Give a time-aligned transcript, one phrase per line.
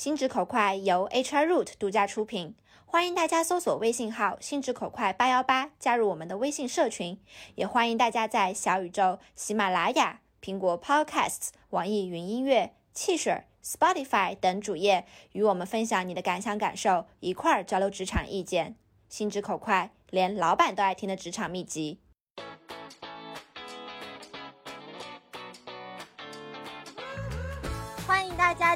[0.00, 2.54] 心直口快由 HR Root 独家出品，
[2.86, 7.20] 欢迎大家搜索微信号“心直口快八幺八”加入我们的微信社群，
[7.56, 18.76] 也欢迎大家在小宇宙、喜马拉雅、苹果 Podcasts、网易云音乐、汽水、Spotify 等主页与我们分享你的感想感受，一块儿交流职场意见。
[19.10, 21.98] 心直口快，连老板都爱听的职场秘籍。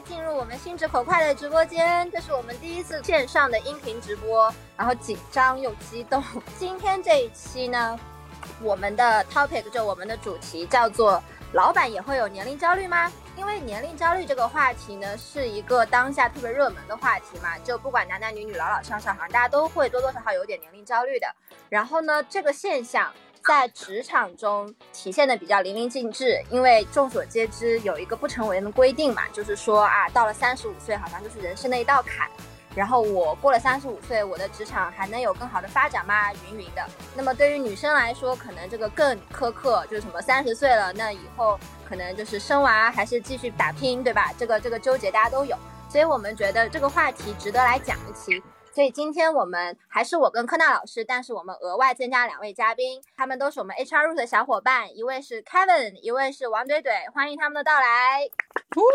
[0.04, 6.22] 进入我们心直口快的直播间，这是我们第一次线上的音频直播，然后紧张又激动。
[6.58, 7.98] 今天这一期呢，
[8.60, 21.26] 我们的 topic 就我们的主题叫做“老板也会有年龄焦虑吗？”因为年龄焦虑这个话题呢，是一个当下特别热门的话题嘛，就不管男男女女、老老少少，好像大家都会多多少少有点年龄焦虑的。
[21.68, 23.10] 然后呢，这个现象。
[23.46, 32.26] 在职场中体现的比较淋漓尽致，因为众所皆知有一个不成文的规定嘛，就是说啊，到了三十五岁好像就是人生的一道坎，
[32.74, 36.32] 然后我过了三十五岁，我的职场还能有更好的发展吗？
[36.32, 36.82] 云云的。
[37.14, 44.32] 那么对于女生来说，可能这个更苛刻，就是什么三十岁了，那以后可能就是生娃还是继续打拼，对吧？
[44.38, 45.54] 这个这个纠结大家都有，
[45.90, 48.42] 所以我们觉得这个话题值得来讲一期。
[48.74, 58.28] 所以今天我们还是我跟科娜老师，但是我们额外增加两位嘉宾，他们都是我们 HR Root 的小伙伴，一位是 Kevin，一位是王怼怼，欢迎他们的到来。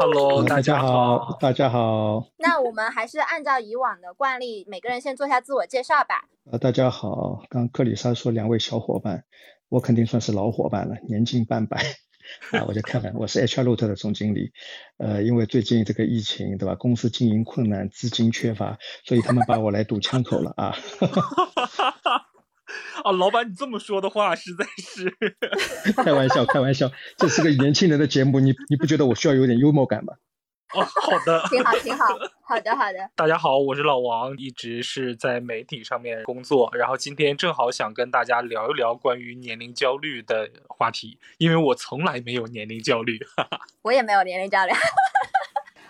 [0.02, 2.26] Hello，大家好，大家好。
[2.40, 6.26] 那我们还是按照以往的惯例，每个人先做下自我介绍吧。
[6.52, 9.24] 呃，大家好，刚克里莎说两位小伙伴，
[9.70, 11.78] 我肯定算是老伙伴了，年近半百。
[12.52, 14.52] 啊，我就看看，我是 HR Root 的总经理，
[14.98, 16.76] 呃，因为最近这个疫情，对吧？
[16.76, 20.76] 公司经营困难，资金缺乏，所以他们把我来堵枪口了啊。
[23.04, 25.16] 啊，老板，你这么说的话，实在是
[25.94, 30.14] 开玩笑，开玩笑，这是个年轻人的节目，你你不觉得我需要有点幽默感吗？
[30.76, 32.06] 哦，好的，挺好，挺好，
[32.44, 33.10] 好的，好的。
[33.16, 43.18] 大家好，我是老王，一直是在媒体上面工作，然后今天正好想跟大家聊一聊关于年龄焦虑的话题，因为我从来没有年龄焦虑，
[43.82, 44.72] 我也没有年龄焦虑。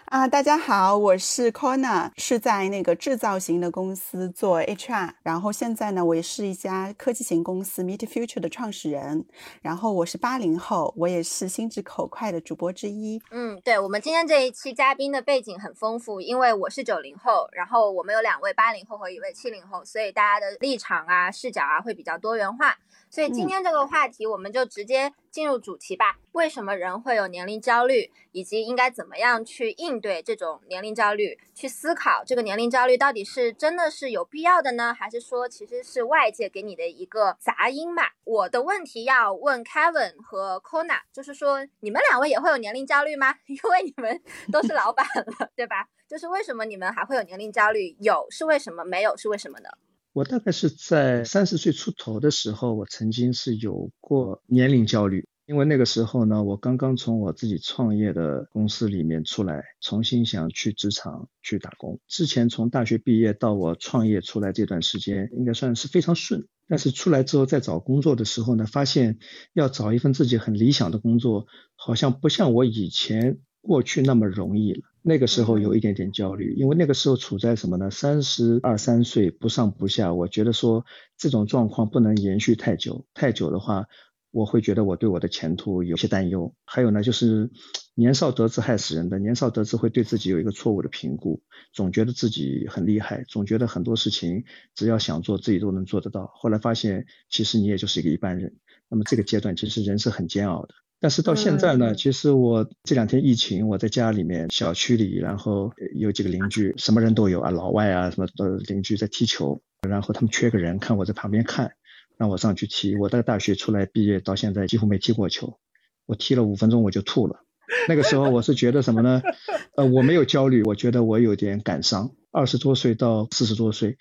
[0.10, 9.24] 啊，大家好，我是 Kona，是在那个制造型的公司做 HR，然后现在呢，我也是一家科技型公司 Meet Future 的创始人，
[9.62, 13.22] 然后我是八零后，我也是心直口快的主播之一。
[13.30, 22.76] 嗯，对我们今天这一期嘉宾的背景很丰富，因为我是九零后，然后我们有两位八零后和一位七零后，所以大家的立场啊、视角啊会比较多元化。
[23.10, 26.18] 所以今天这个话题，我们就直接进入主题吧。
[26.34, 31.38] 为什么人会有年龄焦虑，以及应该怎么样去应对这种年龄焦虑？
[31.56, 38.04] 去思考这个年龄焦虑到底是真的是有必要的呢，还是说其实是外界给你的一个杂音嘛？
[38.26, 43.34] 我的问题要问 Kevin 和 Kona，就是说你们两位也会有年龄焦虑吗？
[43.48, 44.22] 因为你们
[44.52, 45.06] 都是老板
[45.40, 45.88] 了，对吧？
[46.08, 47.96] 就是为什么你们还会有年龄焦虑？
[48.00, 48.86] 有是为什么？
[48.86, 49.70] 没有是为什么呢？
[50.12, 62.00] 我大概是在三十岁出头的时候，我曾经是有过年龄焦虑，因为那个时候呢，我刚刚从我自己创业的公司里面出来，重新想去职场去打工。
[62.08, 66.48] 之前从大学毕业到我创业出来这段时间，应该算是非常顺。
[66.68, 69.18] 但是出来之后再找工作的时候呢，发现
[69.54, 74.82] 要找一份自己很理想的工作，好像不像我以前过去那么容易了。
[75.04, 77.92] 那个时候有一点点焦虑，因为那个时候处在什么呢？
[77.92, 80.12] 三十二三岁，不上不下。
[80.12, 80.84] 我觉得说
[81.20, 83.86] 这种状况不能延续太久，太久的话，
[84.32, 86.56] 我会觉得我对我的前途有些担忧。
[86.66, 87.52] 还有呢，就是
[87.94, 96.32] 年少得志害死人的，年少得志会对自己有一个错误的评估，总觉得自己很厉害，总觉得很多事情只要想做自己都能做得到。
[96.34, 98.56] 后来发现其实你也就是一个一般人。
[98.90, 100.74] 那么这个阶段其实人是很煎熬的。
[101.02, 111.72] 但是到现在呢，其实我这两天疫情，我在家里面小区里，然后有几个邻居，什么人都有啊，老外啊，什么的邻居在踢球，然后他们缺个人，看我在旁边看，
[112.18, 112.98] 让我上去踢。
[112.98, 115.58] 我在大学出来毕业到现在几乎没踢过球，
[116.06, 117.46] 我踢了五分钟我就吐了。
[117.88, 119.22] 那个时候我是觉得什么呢？
[119.78, 122.12] 呃，我没有焦虑，我觉得我有点感伤。
[122.32, 123.98] 二十多岁到四十多岁。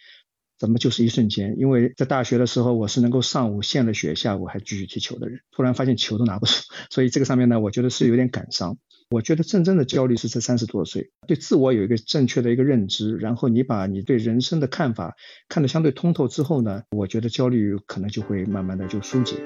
[0.59, 1.55] 怎么就是一瞬间？
[1.59, 5.41] 因为在大学的时候，我是能够上午献了血，下午还继续踢球的人。
[5.53, 8.77] 突然发现球都拿不出， 所以这个上面呢，我觉得是有点感伤。
[9.11, 15.15] 我觉得真正的焦虑是在三十多岁，对自我有一个正确的一个认知，然后你把你对人生的看法
[15.49, 19.37] 看得相对通透之后呢，我觉得焦虑可能就会慢慢的就疏解。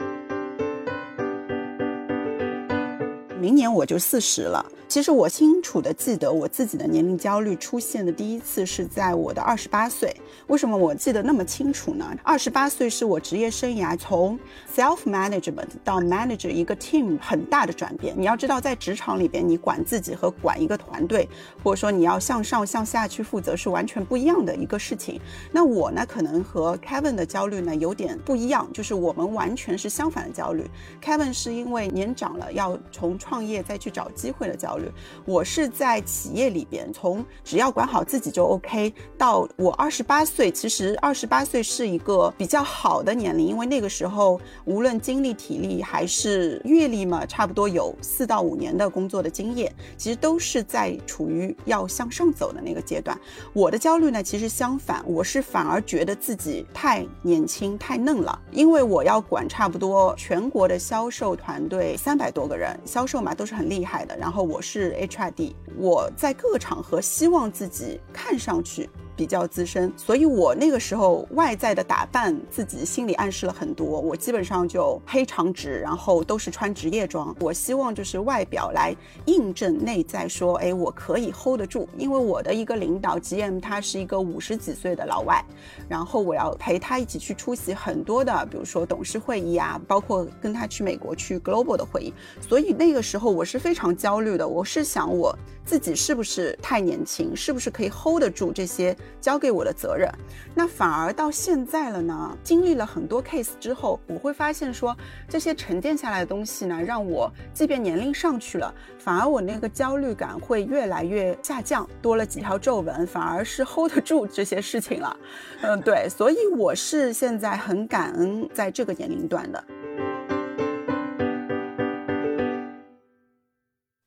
[3.42, 4.64] 明年我就四十了。
[4.86, 10.14] 其实我清楚的记得我自己的年龄焦虑出现的第一次是在我的二十八岁。
[10.46, 12.14] 为什么我记得那么清楚呢？
[12.22, 14.38] 二十八岁是我职业生涯从
[14.72, 18.14] self management 到 manage 一个 team 很大的转变。
[18.16, 21.28] 你要知道，在职场里边，你管自己和管一个团队，
[21.64, 25.20] 或者说你要向上向下去负责，是完全不一样的一个事情。
[25.50, 30.70] 那我呢，可能和 Kevin 的焦虑呢有点不一样，就是我们完全是相反的焦虑。
[31.02, 34.92] Kevin 是因为年长了，要从创创业再去找机会的焦虑。
[35.24, 53.18] 我是在企业里边，从只要管好自己就 OK，到我二十八岁，其实二十八岁是一个比较好的年龄，因为那个时候无论精力、体力还是阅历嘛，差不多有四到五年的工作的经验，其实都是在处于要向上走的那个阶段。
[53.54, 68.88] 我的焦虑呢，其实相反，我是反而觉得自己太年轻、太嫩了，因为我要管差不多全国的销售团队三百多个人，销售嘛都是很厉害的，然后我是 HRD，我在各个场合希望自己看上去。
[69.22, 74.00] 比较资深，所以我那个时候外在的打扮，自己心里暗示了很多。
[74.00, 77.32] 我基本上就黑长直，然后都是穿职业装。
[77.38, 78.92] 我希望就是外表来
[79.26, 81.88] 印证内在，说，哎，我可以 hold 得住。
[81.96, 85.40] 因为我的一个领导 GM，他是一个五十几岁的老外，
[85.88, 92.12] 然后我要陪他一起去出席很多的，比如说董事会议啊，包括跟他去美国去 global 的会议。
[92.40, 94.48] 所以那个时候我是非常焦虑的。
[94.48, 95.32] 我是想我
[95.64, 98.96] 自己是不是太年轻，是不是可以 hold 得住这些。
[99.20, 100.10] 交给我的责任，
[100.54, 102.36] 那反而到现在了呢？
[102.42, 104.96] 经历了很多 case 之后，我会发现说，
[105.28, 115.16] 这些沉淀下来的东西呢，让我即便年龄上去了，反而我那个焦虑感会越来越下降，多了几条皱纹，反而是 hold 得住这些事情了。
[115.62, 119.64] 嗯，对，所以我是现在很感恩在这个年龄段的。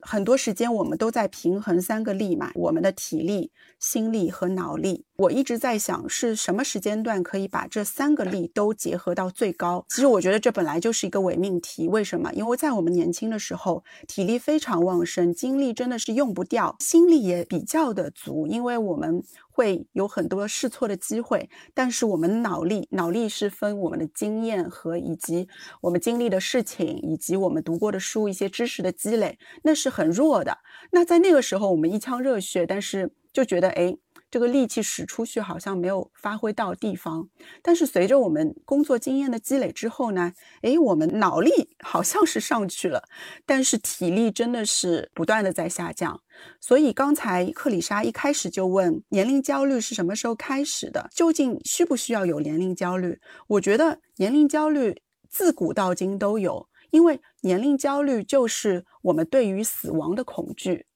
[0.08, 5.04] 很多时间我们都在平衡三个力嘛，我们的体力、心力和脑力。
[5.18, 9.86] 我一直在想，是什么时间段可以把这三个力都结合到最高？
[9.88, 11.88] 其实我觉得这本来就是一个伪命题。
[11.88, 12.34] 为什么？
[12.34, 21.50] 因为在我们年轻的时候，体力非常旺盛，精力真的是用不掉，心力也比较的足，因为我们会有很多试错的机会。
[21.74, 25.48] 但是我们脑力，脑力是分我们的经验和以及
[25.80, 30.58] 我们经历的事情，以及我们读过的书一些知识的积累，那是很弱的。
[30.92, 33.96] 那在那个时候，我们一腔热血，但是就觉得哎。
[34.32, 37.30] 这个力气使出去好像没有发挥到地方，
[37.62, 41.52] 但是随着我们工作经验的积累之后呢，诶，我们脑力
[41.84, 43.04] 好像是上去了，
[43.46, 46.22] 但是体力真的是不断的在下降。
[46.60, 51.10] 所以刚才克里莎一开始就问年龄焦虑是什么时候开始的？
[51.14, 53.20] 究竟需不需要有年龄焦虑？
[53.48, 60.88] 我觉得年龄焦虑自古到今都有，因为年龄焦虑就是我们对于死亡的恐惧。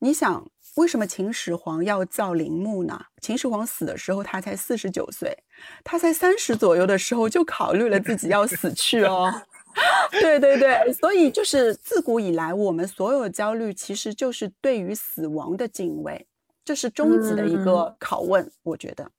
[0.00, 0.50] 你想？
[0.76, 2.98] 为什么秦始皇要造陵墓呢？
[3.20, 5.36] 秦始皇死的时候他才四十九岁，
[5.84, 9.30] 他才三十左右的时候就考虑了自己要死去哦。
[10.12, 16.26] 对对对，所以就是自古以来，我们所有的焦虑其实就是对于死亡的敬畏，
[16.64, 19.10] 这是终极的一个拷问，我觉得。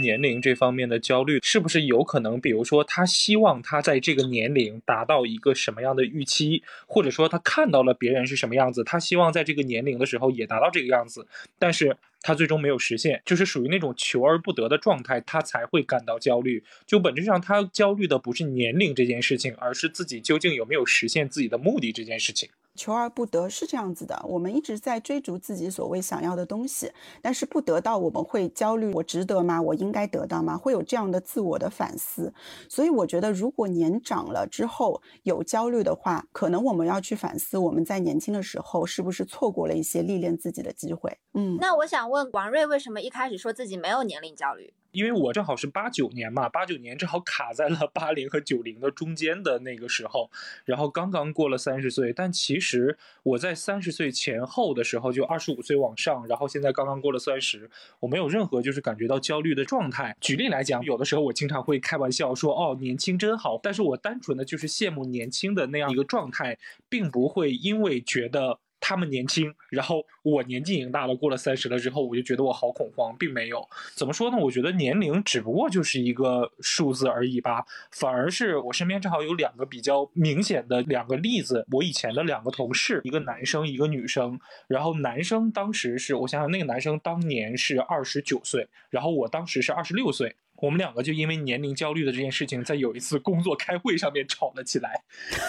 [0.00, 2.40] 年龄这方面的焦虑是不是有可能？
[2.40, 11.26] 比如说，他希望他在这个年龄达到一个什么样的预期，或者说他看到了别人是什么样子，他希望在这个年龄的时候也达到这个样子，
[11.58, 16.62] 但是他最终没有实现，就是属于那种求而不得的状态，他才会感到焦虑。
[16.86, 22.48] 就本质上，他焦虑的不是年龄这件事情，而是自己究竟有没有实现自己的目的这件事情。
[22.78, 29.60] 求而不得是这样子的，我们一直在追逐自己所谓想要的东西，但是不得到，我们会焦虑，我值得吗？
[29.60, 30.56] 我应该得到吗？
[30.56, 32.32] 会有这样的自我的反思。
[32.68, 41.18] 所以我觉得，如果年长了之后有焦虑的话，可能我们要去反思，我们在年轻的时候是不是错过了一些历练自己的机会。
[41.34, 44.72] 嗯，那我想问王瑞，为什么一开始说自己没有年龄焦虑？
[44.92, 50.30] 因为我正好是八九年嘛，八九年正好卡在了八零和九零的中间的那个时候，
[50.64, 60.16] 然后刚刚过了三十岁，但其实我在三十岁前后的时候就二十五岁往上，然后现在刚刚过了三十，我没有任何就是感觉到焦虑的状态。
[60.20, 68.60] 举例来讲，有的时候我经常会开玩笑说，哦，年轻真好，但是我单纯的就是羡慕年轻的那样一个状态，并不会因为觉得。
[68.80, 73.66] 他们年轻，然后我年纪已经大了，过了三十了之后，我就觉得我好恐慌，并没有。
[73.94, 74.36] 怎么说呢？
[74.36, 77.64] 我觉得年龄只不过就是一个数字而已吧。
[77.90, 84.38] 反而是我身边正好有两个比较明显的两个例子，我以前的两个同事，一个男生，一个女生。
[84.66, 90.36] 然后男生当时是我想想，那个男生当年是二十九岁，然后我当时是二十六岁。
[90.60, 95.02] 我们两个就因为年龄焦虑的这件事情，在有一次工作开会上面吵了起来。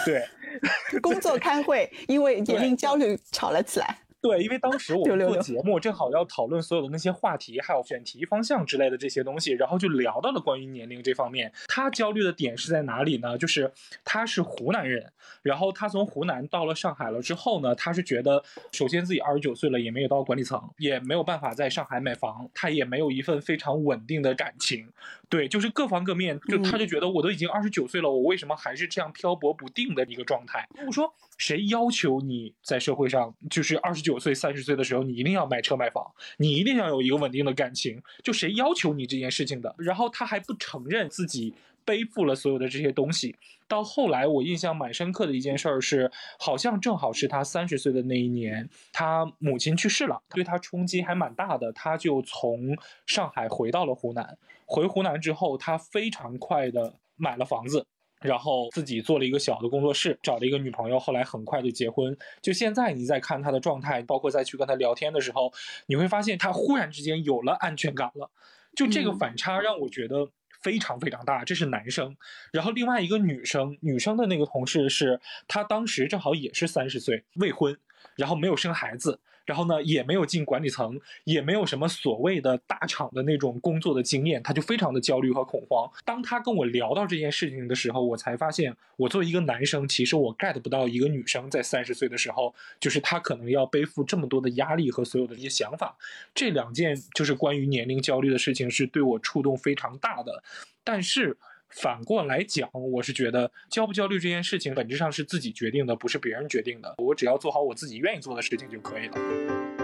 [0.04, 0.24] 对，
[1.02, 3.98] 工作开会因为年龄焦虑吵了起来。
[4.22, 11.50] 对，因为当时我们做节目，正好要讨论所有的那些话题，还有选题方向之类的这些东西，然后就聊到了关于年龄这方面。
[11.68, 13.38] 他焦虑的点是在哪里呢？
[13.38, 13.72] 就是
[14.04, 15.10] 他是湖南人，
[15.40, 24.86] 然后他从湖南到了上海了之后呢，他是觉得，首先自己二十九岁了，也没有到管理层，也没有办法在上海买房，他也没有一份非常稳定的感情。
[25.30, 30.68] 对，就是各方各面，就他就觉得我都已经二十九岁了，我为什么还是这样漂泊不定的一个状态？
[30.86, 34.09] 我说，谁要求你在社会上就是二十九？
[34.10, 36.04] 九岁、三十岁的时候，你一定要买车买房，
[36.38, 38.02] 你一定要有一个稳定的感情。
[38.24, 39.74] 就谁要求你这件事情的？
[39.78, 43.36] 然后他还不承认自己背负了所有的这些东西。
[43.68, 51.72] 到后来，我印象蛮深刻的一件事儿是，好像正好是他三十岁的那一年，他母亲去世了，对他冲击还蛮大的。
[51.72, 52.76] 他就从
[53.06, 54.36] 上海回到了湖南。
[54.66, 57.86] 回湖南之后，他非常快的买了房子。
[58.20, 62.16] 然后自己做了一个小的工作室，找了一个女朋友，后来很快就结婚。
[62.40, 65.52] 就现在你再看他的状态，包括再去跟他聊天的时候，
[65.86, 68.30] 你会发现他忽然之间有了安全感了。
[68.76, 70.28] 就这个反差让我觉得
[70.62, 71.44] 非常非常大。
[71.44, 72.16] 这是男生，
[72.52, 77.76] 然后另外一个女生，女生的那个同事是她当时正好也是三十岁，未婚，
[78.16, 79.20] 然后没有生孩子。
[79.50, 85.90] 然后呢，也没有进管理层，也没有什么所谓的大厂的那种工作的经验，他就非常的焦虑和恐慌。
[86.04, 95.96] 当他跟我聊到这件事情的时候，我才发现，我作为一个男生，其实我 get 不到一个女生在三十岁的时候，就是她可能要背负这么多的压力和所有的一些想法。
[96.32, 100.44] 这两件就是关于年龄焦虑的事情，是对我触动非常大的。
[100.84, 101.36] 但是。
[101.70, 106.94] 反过来讲，我是觉得焦不焦虑这件事情本质上是自己决定的，不是别人决定的。
[106.98, 109.79] 我只要做好我自己愿意做的事情就可以了。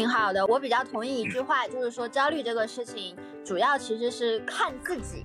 [0.00, 3.14] 挺好的，我比较同意一句话，就是说焦虑这个事情。
[3.42, 5.22] 主要其实是看自己，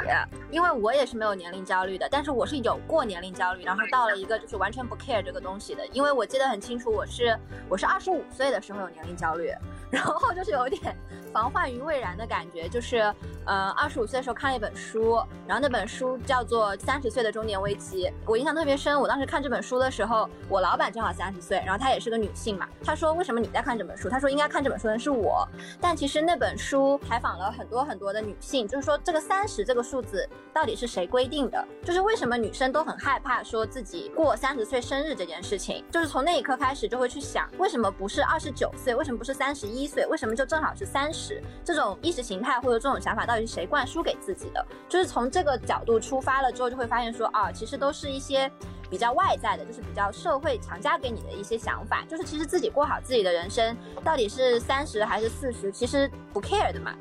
[0.50, 7.38] 因为我也是没有年龄焦虑的，但是我是有过年龄焦虑，然后到了一个就是完全不 care 这个东西的，因为我记得很清楚，我是
[7.70, 9.52] 我是二十五岁的时候有年龄焦虑，
[9.92, 10.96] 然后就是有点
[11.34, 13.14] 防患于未然的感觉，就是
[13.46, 24.10] 呃二十五岁的时候看了一本书，然后那本书叫做《三十岁的中年危机》，我印象特别深，我当时看这本书的时候，我老板正好三十岁，然后她也是个女性嘛，她说为什么你在看这本书？
[24.10, 25.48] 她说应该看这本书的是我，
[25.80, 28.16] 但其实那本书采访了很多很多。
[28.16, 31.68] 的女性，就是说这个三十这个数字到底是谁规定的？
[31.84, 35.84] 就是为什么女生都很害怕说自己过三十岁生日这件事情？
[35.92, 38.96] 就是从那一刻开始就会去想，为什么不是二十九岁？
[38.96, 40.06] 为什么不是三十一岁？
[40.08, 41.44] 为什么就正好是三十？
[41.62, 44.66] 这种意识形态或者这种想法到底是谁灌输给自己的？
[44.88, 48.50] 就是从这个角度出发了之后，就会发现说啊，其实都是一些
[48.96, 52.06] 比较外在的，就是比较社会强加给你的一些想法。
[52.08, 53.76] 就是其实自己过好自己的人生，
[54.06, 56.96] 到底是三十还是四十，其实不 care 的嘛。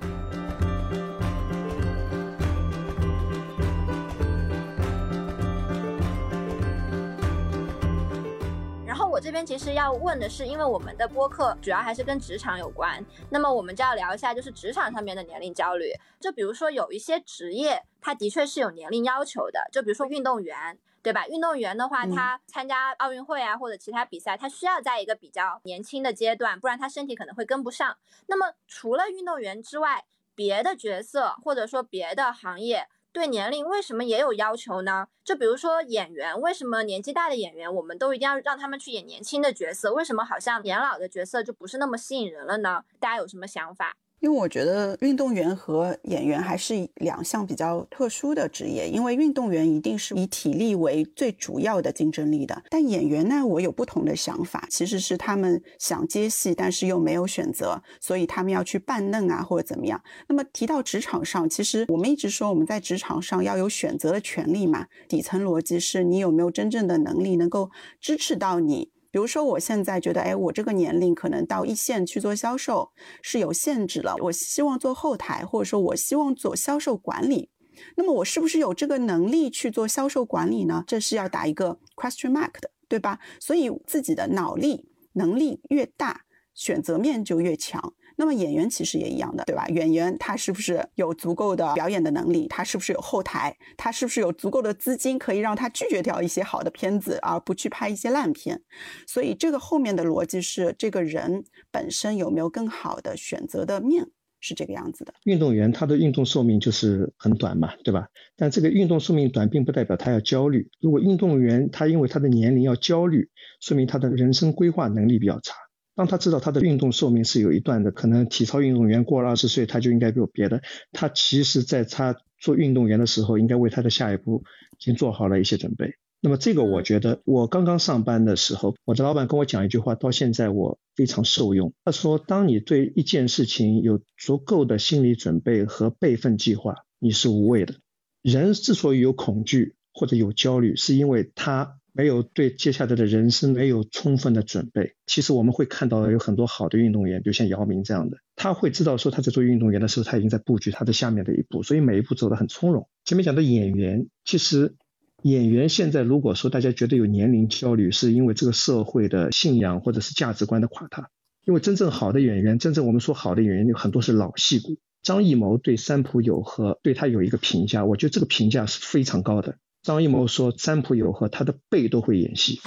[8.84, 15.92] 然后我这边其实要问的是，因为我们的播客主要还是跟职场有关，那么我们就要聊一下，就是职场上面的年龄焦虑。
[16.18, 21.28] 就比如说有一些职业，它的确是有年龄要求的，就比如说运动员，对吧？
[21.28, 27.98] 运动员的话，他参加奥运会啊或者其他比赛，他需要在一个比较年轻的阶段，不然他身体可能会跟不上。
[28.26, 32.88] 那么除了运动员之外，别的角色或者说别的行业。
[33.12, 35.06] 对年龄为什么也有要求呢？
[35.22, 39.92] 就比如说演员，为什么年纪大的演员我们都一定要让他们去演年轻的角色？
[39.92, 42.82] 为什么好像年老的角色就不是那么吸引人了呢？
[42.98, 43.96] 大家有什么想法？
[44.24, 60.02] 因为我觉得运动员和演员还是两项比较特殊的职业，因为运动员一定是以体力为最主要的竞争力的，但演员呢，我有不同的想法，其实是他们想接戏，但是又没有选择，所以他们要去扮嫩啊，或者怎么样。
[60.26, 68.93] 那么提到职场上，其实我们一直说我们在职场上要有选择的权利嘛，底层逻辑是你有没有真正的能力能够支持到你。
[69.14, 72.90] 比如说，我现在觉得，哎，我这个年龄可能到一线去做销售
[73.22, 74.16] 是有限制了。
[74.22, 77.48] 我希望做后台，或者说我希望做销售管理。
[77.96, 80.82] 那么，我是不是有这个能力去做销售管理呢？
[80.84, 83.20] 这是要打一个 question mark 的，对吧？
[83.38, 87.94] 所以，自己的脑力能力越大，选择面就越强。
[88.16, 89.66] 那么演员其实也一样的，对吧？
[89.68, 92.46] 演员他是不是有足够的表演的能力？
[92.48, 93.56] 他是不是有后台？
[93.76, 98.62] 他是不是有足够的资金可以让他拒绝掉一些好的片子，而不去拍一些烂片？
[99.06, 104.06] 所以这个后面的逻辑是，这个人本身有没有更好的选择的面，
[104.40, 105.14] 是这个样子的。
[105.24, 108.08] 运动员他的运动寿命就是很短嘛，对吧？
[108.36, 110.68] 但这个运动寿命短，并不代表他要焦虑。
[110.80, 113.28] 如果运动员他因为他的年龄要焦虑，
[113.60, 115.54] 说明他的人生规划能力比较差。
[115.94, 124.42] 当他知道他的运动寿命是有一段的，可能体操运动员过了二十岁他就应该有别的，他其实在他做运动员的时候，应该为他的下一步
[124.78, 125.94] 已经做好了一些准备。
[126.20, 131.74] 那么这个我觉得，我刚刚上班的时候，我的老板跟我讲一句话，到现在我非常受用。
[131.84, 137.74] 他说，当你对一件事情有足够的心理准备和备份计划，你是无畏的。
[138.22, 144.96] 人之所以有恐惧或者有焦虑，是因为他没有对接下来的人生没有充分的准备。
[145.06, 152.88] 其实我们会看到有很多好的运动员，比如像姚明这样的，他会知道说他在做运动员的时候，他已经在布局他的下面的一步，所以每一步走得很从容。
[153.06, 154.74] 前面讲的演员，其实。
[155.22, 161.08] 演员现在如果说大家觉得有年龄焦虑，是因为这个社会的信仰或者是价值观的垮塌。
[161.46, 164.76] 因为真正好的演员，真正我们说好的演员有很多是老戏骨。
[165.02, 169.56] 张艺谋对三浦友和对他有一个评价，我觉得这个评价是非常高的。
[169.84, 172.58] 张艺谋说占卜有和他的背都会演戏，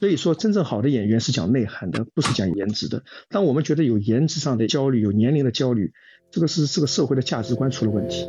[0.00, 3.04] 所以说真正好的演员是讲内涵的，不是讲颜值的。
[3.28, 5.92] 当我们觉得有颜值上的焦虑，有年龄的焦虑，
[6.30, 8.26] 这个是这个社会的价值观出了问题。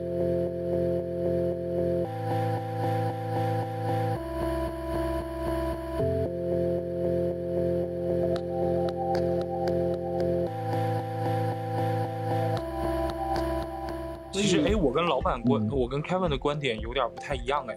[14.95, 17.75] 跟老板观，我跟 Kevin 的观点有点不太一样哎，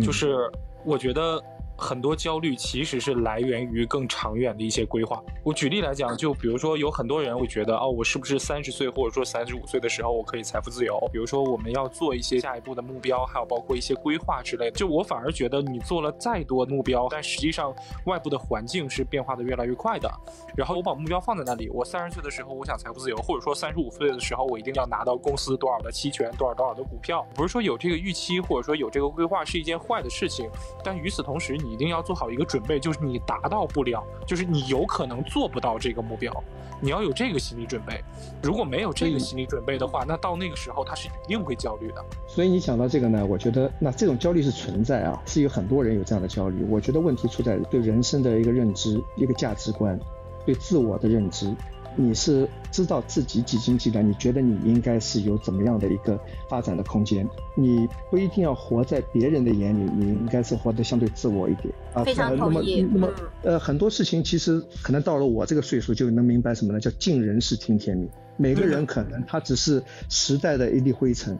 [0.00, 0.50] 就是
[0.84, 1.42] 我觉得。
[1.80, 5.20] 很多焦虑其实是来源于更长远的一些规划。
[5.42, 11.00] 我举例来讲，就比如说有很多人会觉得，哦，我是不是三十岁或者说三十五岁的时候我可以财富自由？
[11.10, 14.72] 比如说我们要做一些下一步的目标，还有包括一些规划之类的。
[14.72, 20.10] 就我反而觉得你做了再多目标，但实际上外部的环境是变化的越来越快的。
[20.54, 27.26] 然后我把目标放在那里，我三十岁的时候我想财富自由，或者说三十五岁的时候我一定要拿到公司多少的期权，多少多少的股票。
[27.34, 30.50] 不是说有这个预期或者说有这个规划是一件坏的事情，
[30.84, 32.44] 但与此同时你一定要做好一个。
[32.44, 36.32] 准备就是你达到不了，就是你有可能做不到这个目标，
[36.80, 38.02] 你要有这个心理准备。
[38.42, 42.04] 如果没有这个心理准备的话，那到那个时候他是一定会焦虑的。
[42.26, 46.64] 所以你讲到这个呢，我觉得那这种焦虑是存在啊，是有很多人有这样的焦虑。
[46.68, 49.96] 我觉得问题出在对人生的一个认知、一个价值观、
[50.44, 51.54] 对自我的认知。
[51.96, 54.08] 你是知道自己几斤几两？
[54.08, 56.18] 你觉得你应该是有怎么样的一个
[56.48, 57.28] 发展的空间？
[57.56, 62.04] 你不一定要活在别人的眼里，你应该是活得相对自我一点啊。
[62.04, 62.82] 非常同意。
[62.82, 66.80] 那么，那么，呃，很多事情其实可能到了我这个岁数就能明白什么呢？
[66.80, 68.08] 叫尽人事听天命。
[68.36, 71.38] 每个人可能他只是时代的一粒灰尘，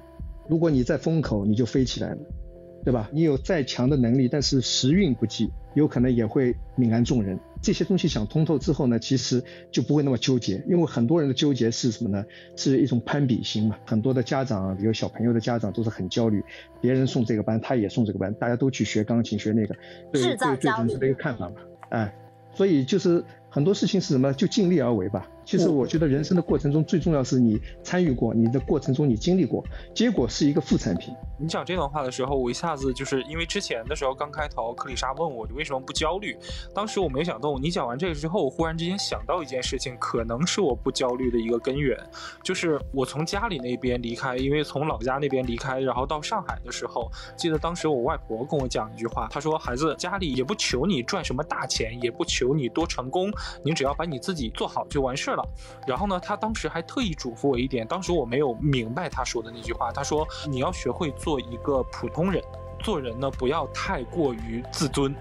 [0.48, 2.18] 如果你在风口，你就飞起来了。
[2.84, 3.08] 对吧？
[3.12, 7.38] 你有再强的能力，但是时运不济，有可能也会泯然众人。
[7.62, 10.64] 这些东西想通透之后呢，其实就不会那么纠结。
[10.66, 12.24] 因为很多人的纠结是什么呢？
[12.56, 13.76] 是一种攀比心嘛。
[13.84, 16.42] 很多的家长，比如小朋友的家长，都是很焦虑，
[16.80, 19.74] 别人送这个班，他也送这个班，大家都去学钢琴，学那个，
[20.10, 21.56] 对对对人生的一个看法嘛。
[21.90, 22.14] 哎，
[22.54, 24.32] 所以就是很多事情是什么？
[24.32, 25.28] 就尽力而为吧。
[25.50, 31.12] 其实我觉得人生的过程中最重要是你参与过，你的过程中你经历过，结果是一个副产品。
[31.40, 36.36] 你讲这段话的时候，我一下子就是因为之前的时候刚开头，克里莎问我你为什么不焦虑，
[36.72, 37.60] 当时我没想动。
[37.60, 41.98] 你讲完这个之后，我忽然之间想到一件事情，可能是我不焦虑的一个根源，
[42.44, 53.32] 就是我从家里那边离开，因为从老家那边离开，然后到上海的时候，记得当时我外婆跟我讲一句话，她说：“孩子，家里也不求你赚什么大钱，也不求你多成功，
[53.64, 55.39] 你只要把你自己做好就完事儿了。”
[55.86, 59.90] 然后呢，他当时还特意嘱咐我一点，当时我没有明白他说的那句话。
[59.92, 62.42] 他说：“你要学会做一个普通人，
[62.80, 65.14] 做人呢不要太过于自尊。”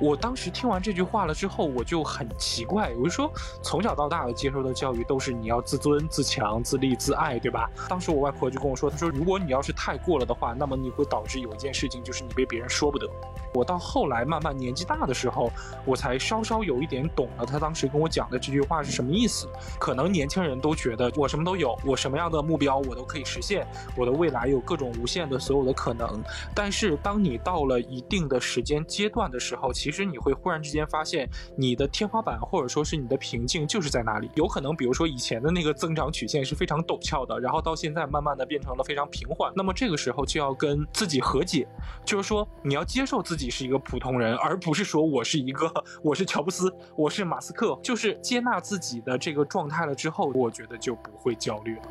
[0.00, 3.30] 我当时听完这句话了之后，我就很奇怪，我就说，
[3.62, 7.70] 从小到大的接受的教育都是你要自尊、自强、自立、自爱，对吧？
[7.88, 13.08] 当时我外婆就跟我说，她说，如果你要是太过了的话，那么你会导致有一件事情，就是你被别人说不得。
[13.54, 15.50] 我到后来慢慢年纪大的时候，
[15.84, 19.48] 我才稍稍有一点懂了，她当时跟我讲的这句话是什么意思。
[19.78, 26.22] 可能年轻人都觉得我什么都有，我什么样的目标我都可以实现，我的未来有各种无限的所有的可能。
[26.54, 34.30] 但是当你到了一定的时间阶段的时候，其实你会忽然之间发现，你的天花板或者说是你的瓶颈就是在那里。
[34.34, 39.52] 有可能，比如说以前的那个增长曲线是非常陡峭的，然后到现在慢慢的变成了非常平缓。
[39.54, 41.68] 那么这个时候就要跟自己和解，
[42.02, 45.70] 就是说你要接受自己是一个普通人，而不是说我是一个
[46.02, 51.82] 我是乔布斯，我是马斯克，就是接纳自己的这个状态了之后，我觉得就不会焦虑了。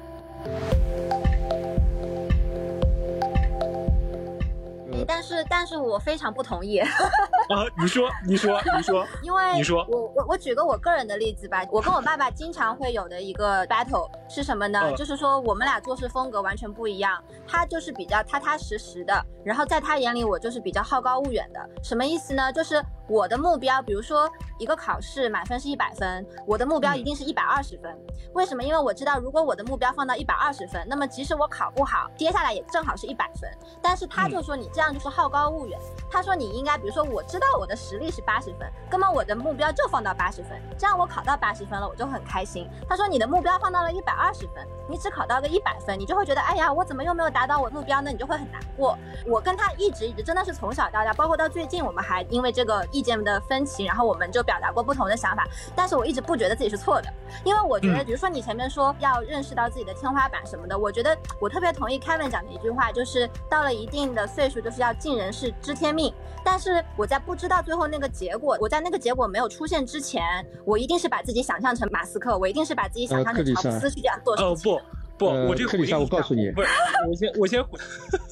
[5.07, 6.79] 但是，但是我非常不同意。
[7.49, 14.79] 啊，你说，你说，你说， 因为你说我我我举个我个人的例子吧，我跟我爸爸经常会有的一个 battle 是什么呢？
[14.83, 21.59] 嗯就是说我们俩做事风格完全不一样，他就是比较踏踏实实的，然后在他眼里我就是比较好高骛远的。
[21.83, 22.51] 什么意思呢？
[22.53, 27.93] 就是我的目标，比如说一个考试满分是一百分，我的目标嗯一定是一百二十分。
[28.33, 28.63] 为什么？
[28.63, 33.49] 因为我知道如果我的目标放到一百二十分，那么即使我考不好，接下来也正好是一百分。
[33.81, 35.79] 但是他就说你这样就是好高骛远。
[36.09, 42.69] 他说你应该，比如说我知道我的实力是八十分，那么我的目标就放到八十分，这样我考到八十分了，我就很开心。
[42.87, 48.11] 他说你的目标放到了一百二十分，你只考到个一百分，你就会觉得哎呀，我怎么又没有达到我目标呢？
[48.11, 48.95] 你就会很难过。
[49.25, 55.47] 我跟他一直一直真的是从小到大，包括到最近，我们还因为这个意见的分歧，然后我们就表达过不同的想法。
[55.75, 57.11] 但是我一直不觉得自己是错的，
[57.43, 66.13] 因为我觉得，嗯比如说你前面说要认识到自己的天花板什么的，我觉得我特别同意 Kevin 讲的一句话，就是到了一定的岁数，就是要尽人事知天命。
[66.45, 70.21] 但是我在不知道最后那个结果，我在那个结果没有出现之前，
[70.65, 74.73] 我一定是把自己想象成马斯克，我一定是把自己想象成乔布斯去这样做事哦情。
[75.17, 76.67] 不不，呃我这个克里莎回应一下我告诉你不是，
[77.07, 77.79] 我先我先回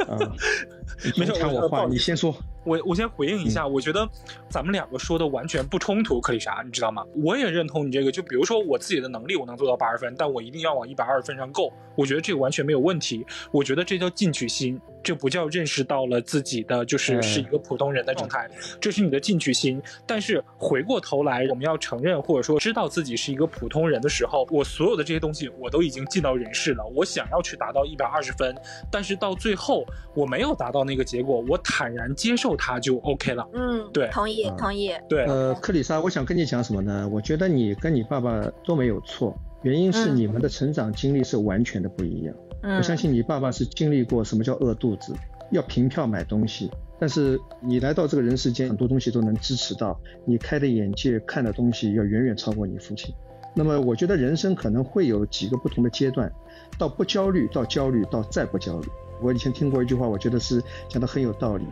[1.18, 2.36] 没事我话，我不好意思你先说。
[2.64, 4.08] 我我先回应一嗯下，我觉得
[4.48, 7.04] 咱们两个说的完全不冲突，克里莎，你知道吗？
[7.16, 13.26] 我也认同你这个，就比如说我自己的能力，我能做到八十分，但我一定要往一百二十分上够，我觉得这个完全没有问题。
[13.52, 18.48] 我觉得这叫进取心，这不叫认识到了自己的就是嗯是一个普通人的状态，
[18.80, 19.82] 这是你的进取心。
[20.06, 26.86] 但是回过头来，我们要承认或者说知道自己是一个普通人的时候，我所有的这些东西我都已经尽到人事了。
[26.96, 28.56] 我想要去达到一百二十分，
[28.92, 33.48] 但是到最后我没有达到那个结果，我坦然接受它就 OK 了。
[33.54, 34.92] 嗯，对同意嗯同意。
[35.08, 37.10] 对，呃，克里莎，我想跟你讲什么呢？
[37.12, 42.36] 我觉得你跟你爸爸都没有错，原因是嗯你们的成长经历是完全的不一样。
[42.64, 45.14] 嗯，我相信你爸爸是经历过什么叫饿肚子，
[45.52, 46.70] 要凭票买东西。
[47.00, 53.12] 但是你来到这个人世间，很多东西都能支持到你开的眼界，看的东西要远远超过你父亲。
[53.56, 56.32] 那么我觉得人生可能会有几个不同的阶段，
[56.78, 58.88] 到不焦虑，到焦虑，到再不焦虑。
[59.22, 61.66] 我以前听过一句话，我觉得是讲的很有道理。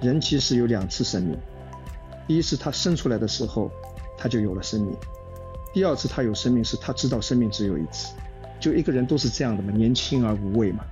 [0.00, 1.38] 人其实有两次生命，
[2.26, 3.70] 第一次他生出来的时候，
[4.16, 4.92] 他就有了生命；
[5.72, 8.14] 第二次他有生命是他知道生命只有一次。
[8.60, 10.84] 就一个人都是这样的嘛，年轻而无畏嘛。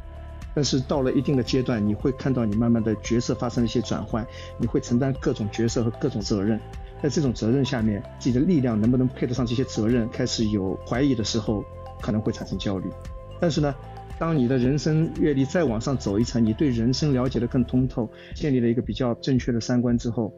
[0.54, 6.58] 但是到了一定的阶段，你会看到你慢慢的角色发生了一些转换，你会承担各种角色和各种责任。
[7.02, 11.62] 在这种责任下面，自己的力量能不能配得上这些责任，开始有怀疑的时候，
[12.00, 12.90] 可能会产生焦虑。
[13.38, 13.74] 但是呢，
[14.18, 20.32] 当你的人生阅历再往上走一层，你对人生了解的更通透，建立了一个比较正确的三观之后，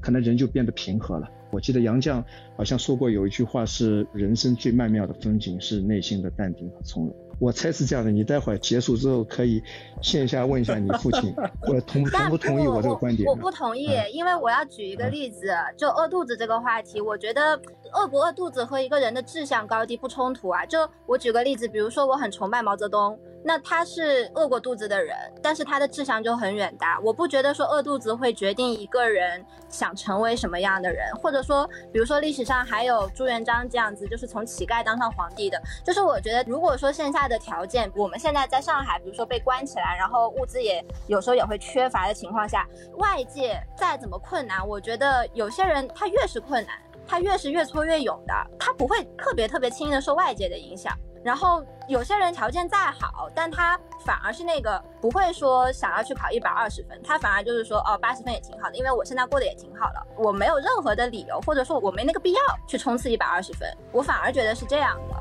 [0.00, 1.28] 可能人就变得平和了。
[1.50, 2.22] 我记得杨绛
[2.56, 7.27] 好像说过有一句话是：人生最曼妙的风景是内心的淡定和从容。
[7.38, 9.62] 我猜是这样的，你待会儿结束之后可以
[10.02, 11.32] 线下问一下你父亲，
[11.68, 13.40] 我同同不同意我我这个观点我呢？
[13.40, 17.60] 不同意，嗯因为我要举一个例子，就饿肚子这个话题，我觉得
[17.92, 20.66] 饿不饿肚子和一个人的志向高低不冲突啊。
[20.66, 27.00] 就我举个例子，比如说我很崇拜毛泽东，那他是饿过肚子的人，但是他的志向就很远大。
[27.02, 35.58] 我不觉得说饿肚子会决定一个人想成为什么样的人，或者说，比如说历史上还有朱元璋这样子，就是从乞丐当上皇帝的。
[35.82, 46.74] 就是我觉得，如果说线下的条件，我们现在在上海，比如说被关起来，然后物资也有时候也会缺乏的情况下，外界再怎么困难，我觉得有些人他越是困难，
[47.06, 50.94] 他越是越挫越勇的，他不会特别特别轻易的受外界的影响。
[51.22, 65.16] 然后有些人条件再好，但他反而是那个不会说想要去考一百二十分，他反而就是说哦八十分也挺好的，因为我现在过得也挺好的，我没有任何的理由，或者说我没那个必要去冲刺一百二十分，我反而觉得是这样的。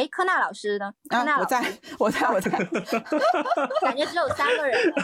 [0.00, 0.90] 哎，科纳老师呢？
[1.10, 2.50] 科纳啊，我在，我在，我在。
[3.82, 4.94] 感觉只有三个人了。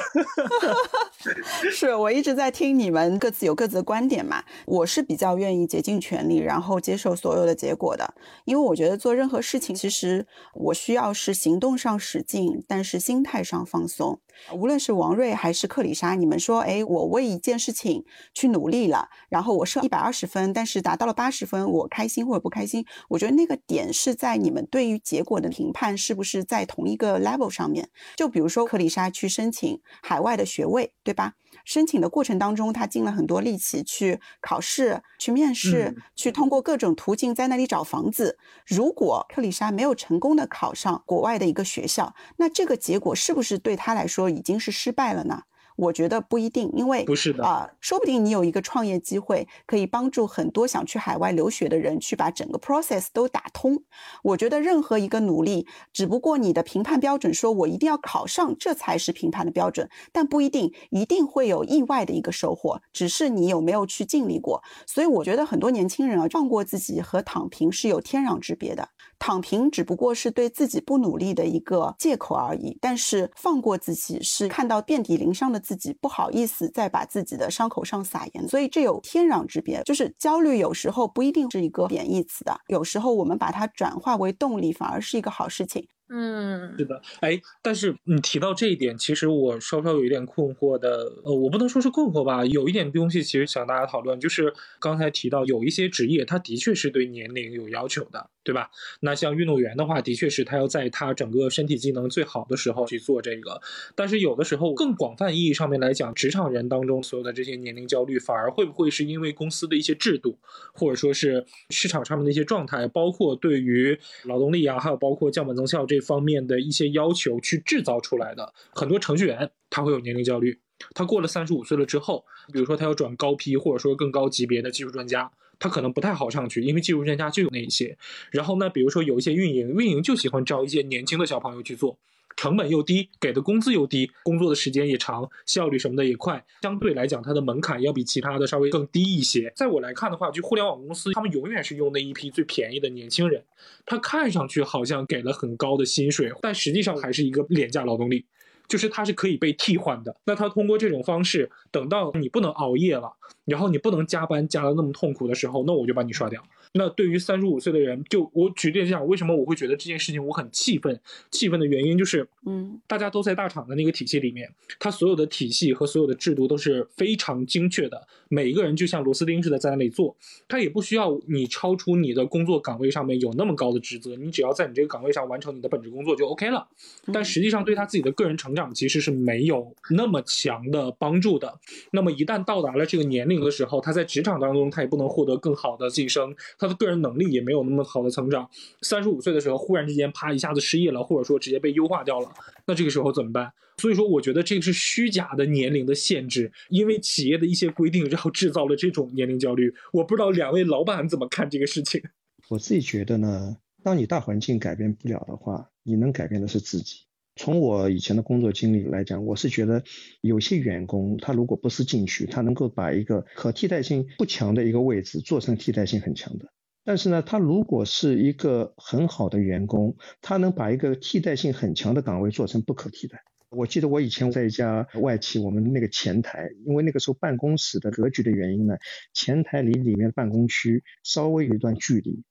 [1.70, 8.14] 是我一直在听你们各自有各自的观点嘛，我是比较愿意竭尽全力，然后接受所有的结果的，
[8.46, 14.18] 因为我觉得做任何事情，其实我需要是行动上使劲，但是心态上放松。
[14.52, 22.84] 无论是王瑞还是克里莎，你们说，哎，我为一件事情去努力了，然后我设一百二十分，但是达到了八十分，我开心或者不开心？
[23.08, 27.88] 我觉得那个点是在你们对于结果的评判是不是在同一个 level 上面。
[28.16, 31.34] 就比如说克里莎去申请海外的学位，对吧？
[31.66, 38.38] 申请的过程当中，他尽了很多力气去考试、去面试、嗯去通过各种途径在那里找房子。
[38.64, 45.42] 如果克里莎没有成功的考上国外的一个学校，那这个结果是不是对他来说已经是失败了呢？
[45.76, 53.82] 我觉得不一定，因为不是的啊、说不定你有一个创业机会，可以帮助很多想去海外留学的人去把整个 process 都打通。
[54.22, 64.62] 我觉得任何一个努力，只不过你的评判标准说我一定要考上，这才是评判的标准，但不一定一定会有意外的一个收获，只是你有没有去尽力过。
[64.86, 68.88] 所以我觉得很多年轻人啊，放过自己和躺平是有天壤之别的。
[69.18, 79.82] 躺平只不过是对自己不努力的一个借口而已，但是放过自己是看到遍体鳞伤的自己，不好意思再把自己的伤口上撒盐，所以这有天壤之别。
[79.84, 85.86] 就是焦虑有时候不一定是一个贬义词的，有时候我们把它转化为动力，反而是一个好事情。
[86.08, 98.70] 嗯是的，哎，但是你提到这一点，其实我稍稍有一点困惑的，呃，我不能说是困惑吧，有一点东西其实想大家讨论，就是刚才提到有一些职业，它的确是对年龄有要求的，对吧？
[99.00, 103.60] 那像运动员的话，的确是他要在他整个身体机能最好的时候去做这个，
[103.96, 110.38] 但是有的时候更广泛意义上面来讲，职场人当中所有的这些年龄焦虑，反而会不会是因为公司的一些制度，
[110.72, 118.54] 或者说是市场上面的一些状态，包括对于劳动力啊，还有包括降本增效这方面的一些要求去制造出来的。
[118.70, 120.60] 很多程序员他会有年龄焦虑，
[120.94, 125.32] 他过了三十五岁了之后，比如说他要转高批或者说更高级别的技术专家。
[125.58, 127.96] 他可能不太好上去，因为技术专家就有那一些。
[128.30, 131.98] 然后呢，比如说有一些运营，运营就喜欢招一些年轻的小朋友去做，
[132.36, 139.52] 成本又低，给的工资又低，工作的时间也长，效率什么的也快，相对来讲它的门槛要比其他的稍微更低一些。
[139.56, 143.42] 在我来看的话，就互联网公司，他们永远是用那一批最便宜的年轻人，
[143.86, 148.26] 他看上去好像给了很高的薪水，但实际上还是一个廉价劳动力。
[148.68, 150.14] 就是它是可以被替换的。
[150.24, 153.12] 那它通过这种方式，等到你不能熬夜了，
[153.44, 156.42] 然后你不能加班加的那么痛苦的时候，那我就把你刷掉。
[156.76, 161.00] 那对于三十五岁的人，就我举例讲，为什么我会觉得这件事情我很气愤？
[161.30, 170.14] 气愤的原因就是，嗯，大家都在大厂的那个体系里面，它所有的体系和所有的制度都是非常精确的，每一个人就像螺丝钉似的在那里做，
[170.46, 176.68] 他也不需要你超出你的工作岗位上面有那么高的职责，你只要在你这个岗位上完成你的本职工作就 OK 了。
[177.12, 181.58] 但实际上对他自己的个人成长其实是没有那么强的帮助的。
[181.92, 188.48] 那么一旦到达了这个年龄的时候，他在职场当中他也不能获得更好的晋升，他他的个人能力也没有那么好的成长。
[188.82, 192.28] 三十五岁的时候忽然之间啪一下子失业了，或者说直接被优化掉了，
[192.66, 193.52] 那这个时候怎么办？
[193.78, 199.72] 所以说，我觉得这个是虚假的年龄的限制，因为企业的一些规定，然后制造了这种年龄焦虑。
[199.92, 202.02] 我不知道两位老板怎么看这个事情。
[202.48, 207.05] 我自己觉得呢，当你大环境改变不了的话，你能改变的是自己。
[207.36, 209.84] 从我以前的工作经历来讲，我是觉得
[210.22, 216.48] 有些员工他如果不思进取，他能够把一个可替代性不强的一个位置做成替代性很强的。
[216.82, 223.20] 但是呢，他如果是一个很好的员工，他能把一个替代性很强的岗位做成不可替代。
[223.50, 228.76] 我记得我以前在一家外企，我们那个前台，因为那个时候办公室的格局的原因呢，
[229.12, 232.22] 前台离里面办公区稍微有一段距离。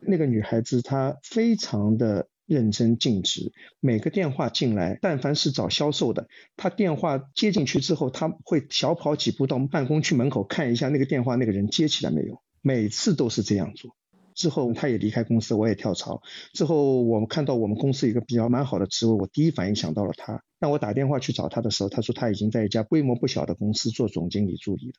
[0.00, 13.96] 那个女孩子她非常的认真尽职，每个电话进来，但凡是找销售的，他电话接进去之后，他会小跑几步到办公区门口看一下那个电话那个人接起来没有，每次都是这样做。
[14.34, 16.22] 之后他也离开公司，我也跳槽。
[16.54, 20.42] 之后我们看到我们公司一个比较蛮好的职位，我第一反应想到了他。
[20.58, 24.94] 当我打电话去找他的时候，他说他已经在一家规模不小的公司做总经理助理了。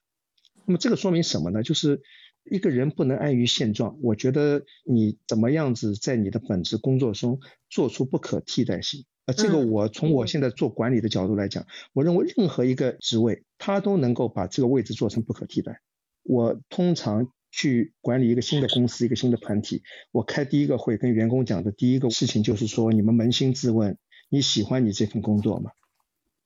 [0.65, 1.63] 那么这个说明什么呢？
[1.63, 2.03] 就是
[2.43, 3.97] 一个人不能安于现状。
[4.01, 9.05] 我觉得你怎么样子在你的本职工作中做出不可替代性。
[9.25, 15.81] 呃，这个我从我现在做管理的角度来讲，我认为任何一个职位，他都能够把这个位置做成不可替代。
[16.23, 17.31] 我通常。
[17.55, 23.95] 去管理一个新的公司，一个新的团体，我开第一个会跟员工讲的第一个事情就是说，你们扪心自问，
[24.29, 25.69] 你喜欢你这份工作吗？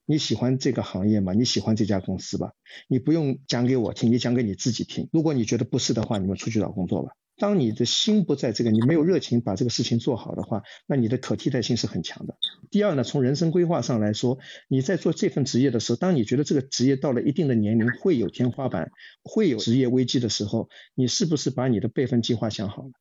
[0.10, 1.34] 你喜欢这个行业吗？
[1.34, 2.54] 你喜欢这家公司吧？
[2.88, 5.10] 你不用讲给我听，你讲给你自己听。
[5.12, 7.12] 如果你觉得不是的话，你们出去找工作吧。
[7.36, 12.38] 当你的心不在这个，你没有热情把这个事情做好的话，那你的可替代性是很强的。
[12.72, 14.40] 第二呢，从人生规划上来说，
[14.70, 18.90] 你在做这份职业的时候，当你觉得这个职业到了一定的年龄会有天花板，
[19.24, 22.92] 会有职业危机的时候，你是不是把你的备份计划想好了？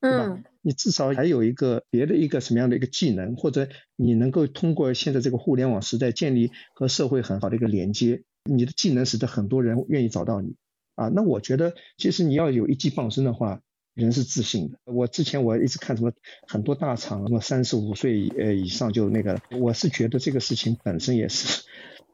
[0.00, 0.26] 对吧？
[0.28, 10.56] 嗯你至少还有一个别的一个什么样的一个技能，或者你能够通过现在这个互联网时代建立和社会很好的一个连接，你的技能使得很多人愿意找到你
[10.94, 11.08] 啊。
[11.08, 13.60] 那我觉得，其实你要有一技傍身的话。
[13.94, 14.78] 人是自信的。
[14.84, 16.12] 我之前我一直看什么
[16.46, 21.64] 很多大厂，什么三十五岁呃以上就那个，我是觉得这个事情本身也是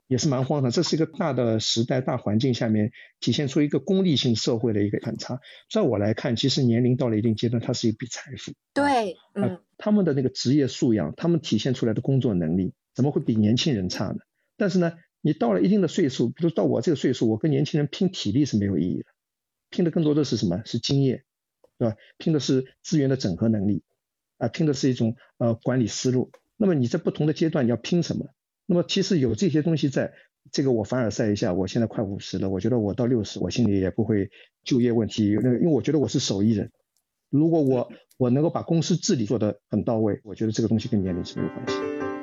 [0.06, 0.70] 也是蛮荒唐。
[0.70, 5.40] 这是一个大的时代大环境下面体现出一个功利性社会的一个反差。
[5.70, 8.52] 在我来看，其实年龄到了一定阶段，它是一笔财富。
[8.72, 14.18] 对，嗯啊，他们的那个职业素养，他们体现出来的工作能力，怎么会比年轻人差呢？
[14.56, 19.06] 但是呢，你到了一定的岁数，比如到我这个岁数，我跟年轻人拼体力是没有意义的，
[19.70, 20.62] 拼的更多的是什么？
[20.64, 21.24] 是经验，
[21.78, 21.96] 对吧？
[22.18, 23.82] 拼的是资源的整合能力，
[24.38, 26.30] 啊，拼的是一种呃管理思路。
[26.56, 28.26] 那么你在不同的阶段你要拼什么？
[28.66, 30.12] 那么其实有这些东西在，
[30.50, 34.31] 这个我凡尔赛一下，我现在快五十了，我觉得我到六十，我心里也不会
[34.62, 36.70] 就业问题，那因为我觉得我是手艺人，
[37.31, 42.13] 如果我我能够把公司治理做得很到位，我觉得这个东西跟年龄是没有关系。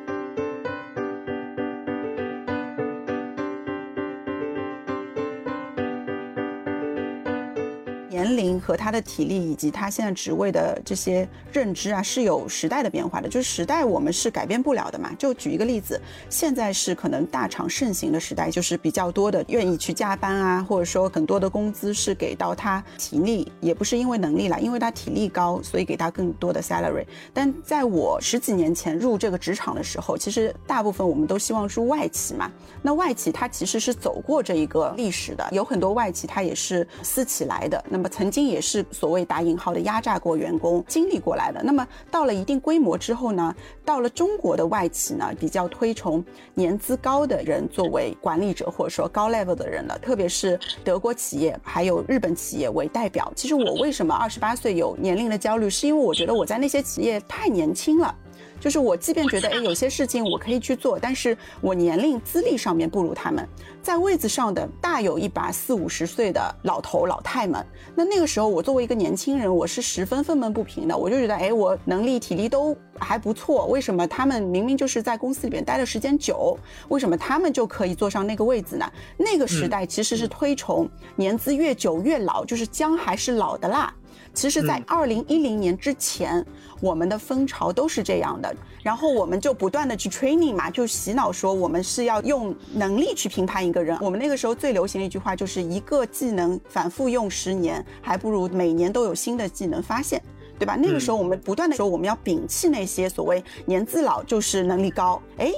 [8.61, 13.27] 和他的体力以及他现在职位的这些认知啊，是有时代的变化的。
[13.27, 15.11] 就是时代我们是改变不了的嘛。
[15.17, 27.05] 就举一个例子，现在是可能大厂盛行的时代，就是比较多的愿意去加班啊，或者说很多的工资是给到他体力，也不是因为能力啦，因为他体力高，所以给他更多的 salary。
[27.33, 32.51] 但在我十几年前入这个职场的时候，其实大部分我们都希望入外企嘛。
[32.81, 37.83] 那外企它其实是走过这一个历史的，有很多外企它也是私企来的。
[37.89, 41.63] 那么曾经也是所谓打引号的压榨过员工，经历过来的。
[41.63, 53.31] 那么到了一定规模之后呢，到了中国的外企呢，比较推崇年资高的人作为管理者或者说高 level 的人了，特别是德国企业还有日本企业为代表。
[53.35, 58.13] 其实我为什么二十八岁有年龄的焦虑，是因为我觉得我在那些企业太年轻了。
[58.61, 63.45] 就是我，即便觉得哎，有些事情我可以去做，但是我年龄资历上面不如他们，
[63.81, 67.65] 在位子上的大有一把四五十岁的老头老太们。
[67.95, 70.95] 那那个时候，我作为一个年轻人，我是十分愤懑不平的。
[70.95, 76.55] 我就觉得，哎，我能力体力都还不错，为什么他们明明就是在公司里边待的时间久，
[76.89, 78.85] 为什么他们就可以坐上那个位子呢？
[79.17, 83.91] 那个时代其实是推崇年资越久越老，就是姜还是老的辣。
[84.33, 86.45] 其实，在二零一零年之前，
[86.79, 88.55] 我们的风潮都是这样的。
[88.81, 93.95] 然后我们就不断的去 training 嘛，就洗脑说我们是要用能力去评判一个人。
[94.01, 100.19] 我们那个时候最流行的一句话就是一个技能反复用十年，还不如每年都有新的技能发现，
[100.57, 100.75] 对吧？
[100.75, 105.21] 那个时候我们不断的说我们要摒弃那些所谓年资老就是能力高。
[105.37, 105.51] 哎，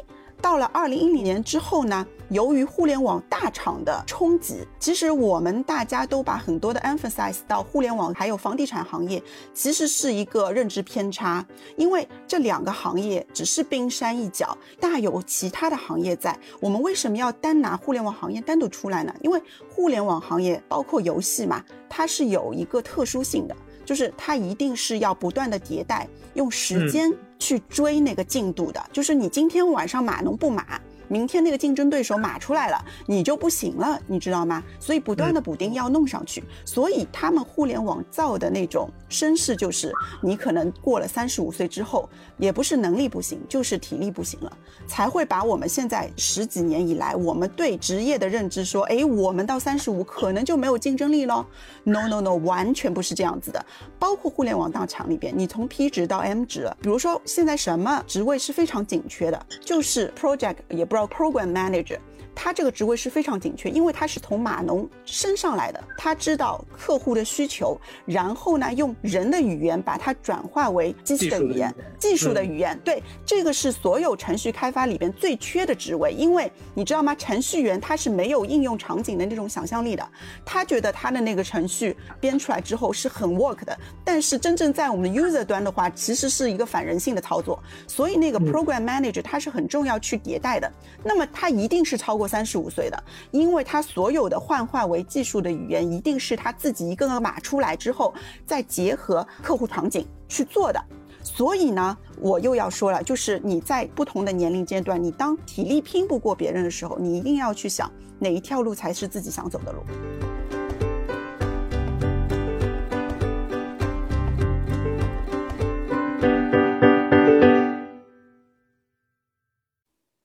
[0.43, 2.05] 到了二零一零年之后呢？
[2.29, 9.21] 由于互联网大厂的冲击，其实我们大家都把很多的 emphasize 到互联网还有房地产行业，
[9.53, 11.45] 其实是一个认知偏差。
[11.77, 16.37] 因为这两个行业只是冰山一角，大有其他的行业在。
[16.59, 19.13] 我们为什么要单拿互联网行业单独出来呢？
[19.21, 28.83] 因为互联网行业包括游戏嘛，它是有一个特殊性的，就是它一定是要不断的迭代，用时间去追那个进度的。
[28.91, 30.79] 就是你今天晚上码农不码。
[31.13, 34.63] 明天那个竞争对手码出来了，你就不行了，你知道吗？
[34.79, 36.43] 所以不断的补丁要弄上去。
[36.65, 44.51] 所以他们互联网造的那种声势，就是你可能过了三十五岁之后，也不是能力不行，就是体力不行了，
[44.87, 51.45] 才会把我们现在十几年以来我们对职业的认知说，哎，我们到三十五可能就没有竞争力了。
[51.83, 53.63] No No No，完全不是这样子的。
[53.99, 61.02] 包括互联网大厂里边，你从 P 值到 M 值，比如说现在什么职位是非常紧缺的，就是 Project 也不知道。
[61.07, 61.99] Program Manager，
[62.35, 72.77] 他这个职位是非常紧缺，因为他是从码农升上来的，他知道客户的需求，然后呢，用人的语言把它转化为机器的语言，技术的语言。
[72.83, 77.15] 对，这个是所有程序开发里边最缺的职位，因为你知道吗？
[77.15, 80.07] 程序员他是没有应用场景的那种想象力的，
[80.43, 90.71] 他觉得他的那个程序编出来之后是很 work 的，但是真正在我们 user 端的话，其实是一个反人性的操作，所以那个 Program Manager 他是很重要去迭代的。
[91.03, 98.13] 那么他一定是超过过三十五岁的，因为他所有的幻化为技术的语言，一定是他自己一个个码出来之后，
[98.45, 100.81] 再结合客户场景去做的。
[101.21, 109.83] 所以呢，我又要说了，就是你在不同的年龄阶段，你当体力拼不过别人的时候，你一定要去想哪一条路才是自己想走的路。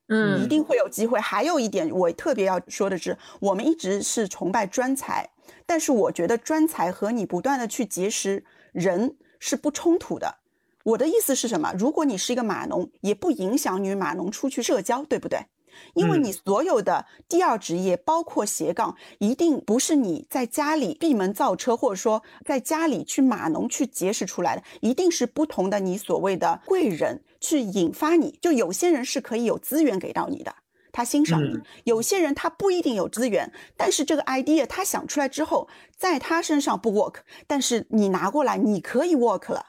[0.08, 1.18] 嗯，一定会有机会。
[1.20, 5.30] 还有一点，我特别要说的是，我们一直是崇拜专才，
[5.66, 10.38] 但是我觉得专才和你不断的去结识人是不冲突的。
[10.84, 11.74] 我的意思是什么？
[11.78, 15.46] 如果你是一个码农，也不影响你码农出去社交，对不对？
[15.94, 25.78] 因为你所有的第二职业，包括斜杠，一定不是你在家里闭门造车，或者说在家里去码农去结识出来的，一定是不同的。
[25.78, 30.54] 你所谓的贵人去引发你，就有些人是可以有资源给到你的，
[30.92, 39.66] 他欣赏你；有些人他不一定有资源，但是这个 idea 他想出来之后，在他身上不 work，但是你拿过来，你可以 work 了。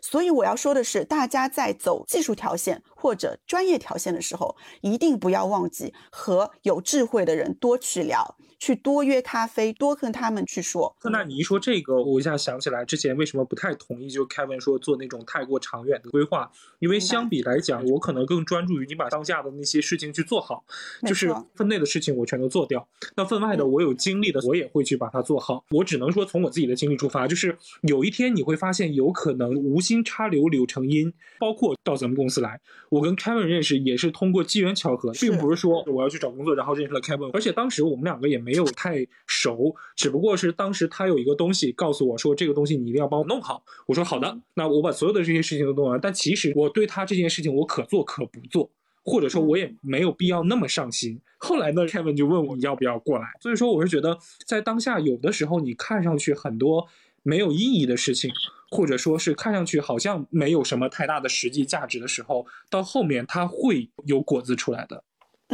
[0.00, 2.82] 所以我要说的是，大家在走技术条线。
[3.02, 10.96] 或者专业条线的时候，一定不要忘记和有智慧的人多去聊，去多约咖啡，多跟他们去说。
[11.10, 16.48] 那你一说这个，我一下想起来之前为什么不太同意，就 Kevin 说做那种太过长远的规划，
[16.78, 20.64] 因为相比来讲，我可能更专注于你把当下的那些事情去做好，
[21.04, 25.64] 就是分内的事情我全都做掉，那分外的我有精力的，我也会去把它做好。
[25.70, 32.60] 我只能说从我自己的经历出发，就是有一天你会发现，有可能无心插柳柳成荫，包括到咱们公司来，
[32.92, 48.70] 我跟 Kevin 认识也是通过机缘巧合，并不是说我要去找工作然后认识了 Kevin，而且当时我们两个也没有太熟，只不过是当时他有一个东西告诉我说这个东西你一定要帮我弄好，我说好的，那我把所有的这些事情都弄完，但其实我对他这件事情我可做可不做，
[49.02, 51.18] 或者说我也没有必要那么上心。
[51.38, 56.86] 后来呢，Kevin 就问我你要不要过来，所以说我是觉得在当下有的时候你看上去很多
[57.22, 58.30] 没有意义的事情。
[58.72, 65.04] 或者说是看上去好像没有什么太大的实际价值的时候，到后面它会有果子出来的。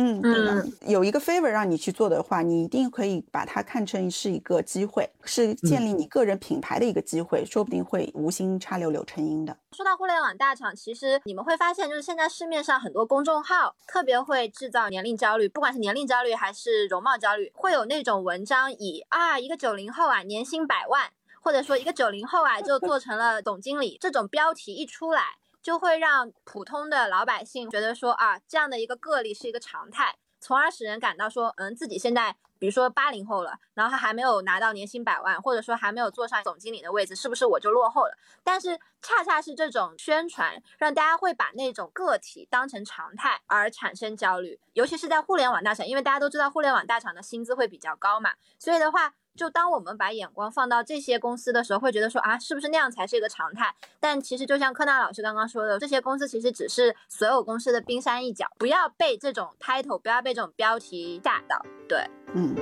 [0.00, 9.58] 嗯嗯，有一个 favor 让你去做的话，你一定可以把它看成是一个机会，是建立你个人品牌的一个机会，说不定会无心插柳柳成荫的。
[9.72, 21.10] 说到互联网大厂，其实你们会发现，就是现在市面上很多公众号特别会制造年龄焦虑，不管是年龄焦虑还是容貌焦虑，会有那种文章以啊一个九零后啊年薪百万。
[21.40, 38.18] 或者说一个九零后啊，就做成了总经理，这种标题一出来，就会让普通的老百姓觉得说啊，这样的一个个例是一个常态，从而使人感到说，嗯，自己现在比如说八零后了，然后还没有拿到年薪百万，或者说还没有坐上总经理的位置，是不是我就落后了？
[38.42, 49.14] 但是恰恰是这种宣传，让大家会把那种个体当成常态而产生焦虑，尤其是在互联网大厂，因为大家都知道互联网大厂的薪资会比较高嘛，所以的话。
[49.38, 53.72] 就当我们把眼光放到这些公司的时候，会觉得说啊，是不是那样才是一个常态？
[54.00, 61.64] 但其实就像柯纳老师刚刚说的，这些公司其实只是所有公司的冰山一角，不要被这种 title，不要被这种标题吓到。
[61.88, 62.56] 对，嗯。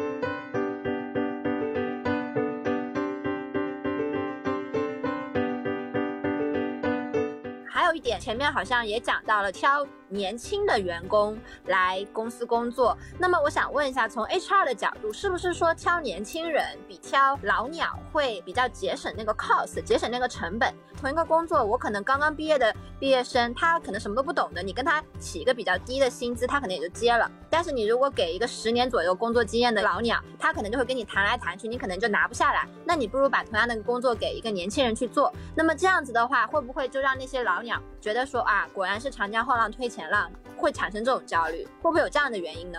[7.67, 12.97] 还有一点，前面好像也讲到了挑年轻的员工来公司工作。
[13.19, 20.73] 那么我想问一下，从 HR 的角度，是不是说挑年轻人比挑老鸟会比较节省那个 cost，节省那个成本？
[20.99, 27.31] 同一个工作，我可能刚刚毕业的毕业生，他可能什么都不懂的，你跟他起一个比较低的薪资，他可能也就接了。
[27.51, 32.67] 但是你如果给一个十年左右工作经验的老鸟，他可能就会跟你谈来谈去，你可能就拿不下来。
[32.85, 35.33] 那你不如把同样的工作给一个年轻人去做。
[35.55, 37.81] 那么这样子的话，会不会就让那些老鸟？
[38.01, 42.79] 觉得说啊，果然是长江后浪推前钱了，会产生这种焦虑，会不会有这样的原因呢？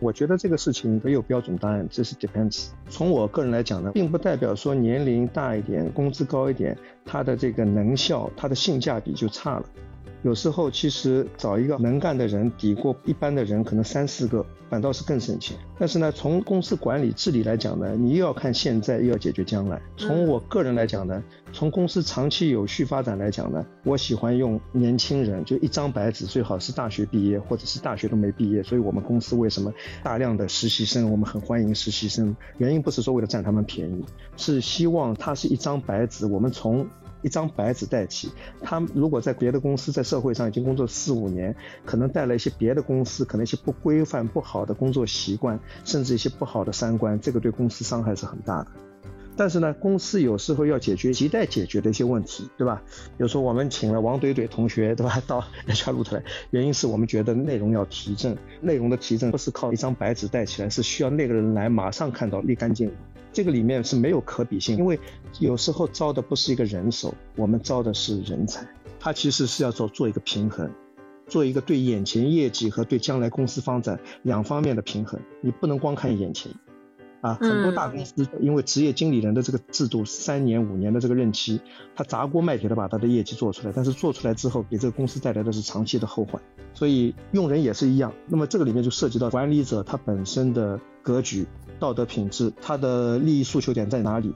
[0.00, 2.68] 我觉得这个事情没有标准答案，这是 depends。
[2.88, 9.66] 从我个人来讲呢，并不代表说年龄大一点、工资高一点，它的这个能效、它的性价比就差了。
[10.22, 15.56] 有时候其实找一个能干的人抵过一般的人可能三四个，反倒是更省钱。
[15.78, 19.80] 但是呢，从公司管理治理来讲呢，你又要看现在，又要解决将来。
[19.96, 28.60] 从我个人来讲呢，从公司长期有序发展来讲呢，我喜欢用年轻人，就一张白纸，最好是大学毕业或者是大学都没毕业。
[28.62, 31.10] 所以我们公司为什么大量的实习生？
[31.12, 34.04] 我们很欢迎实习生，原因不是说为了占他们便宜，
[34.36, 36.84] 是希望他是一张白纸，我们从。
[37.22, 38.30] 一张白纸代替，
[38.62, 41.54] 他如果在别的公司，在社会上已经工作四五年，
[41.84, 48.87] 可能带来一些别的公司可能一些不规范、不好的工作习惯，甚至一些不好的三观，这个对公司伤害是很大的。
[49.38, 52.82] 但是呢，公司有时候要解决亟待解决的一些问题，对吧？
[53.16, 55.22] 比如说我们请了王怼怼同学，对吧？
[55.28, 62.94] 到 HR 露出来，原因是我们觉得内容要提振，内容的提振不是靠一张白纸带起来，是需要那个人来马上看到立竿见影。
[63.32, 64.98] 这个里面是没有可比性，因为
[65.38, 68.66] 有时候招的不是一个人手，我们招的是人才，
[68.98, 70.68] 他其实是要做做一个平衡，
[71.28, 76.50] 做一个对眼前业绩和对将来公司发展两方面的平衡，你不能光看眼前。
[77.20, 81.60] 啊，很多大公司因为职业经理人的这个制度，三年五年的这个任期，
[81.96, 86.40] 他砸锅卖铁的把他的业绩做出来，但是做出来之后，给这个公司带来的是长期的后患。
[86.74, 88.12] 所以用人也是一样。
[88.28, 91.44] 那么这个里面就涉及到管理者他本身的格局、
[91.80, 94.32] 道德品质，他的利益诉求点在哪里？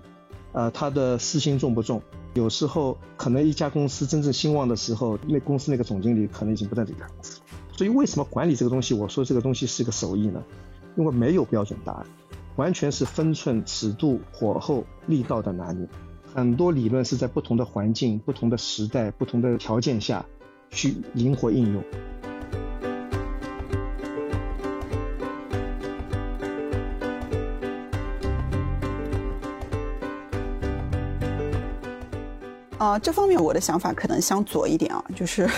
[0.52, 2.02] 呃，他的私心重不重？
[2.34, 7.40] 有时候可能一家公司真正兴旺的时候，那公司那个总经理可能已经不在这家公司。
[7.70, 10.42] 所以为什么管理这个东西，我说这个东西是一个手艺呢？
[10.96, 12.06] 因为没有标准答案。
[12.56, 15.88] 完全是分寸、尺度、火候、力道的拿捏，
[16.34, 20.24] 很多理论是在不同的环境、不同的时代、不同的条件下
[20.70, 21.82] 去灵活应用。
[32.78, 35.48] 啊，这方面我的想法可能相左一点啊，就是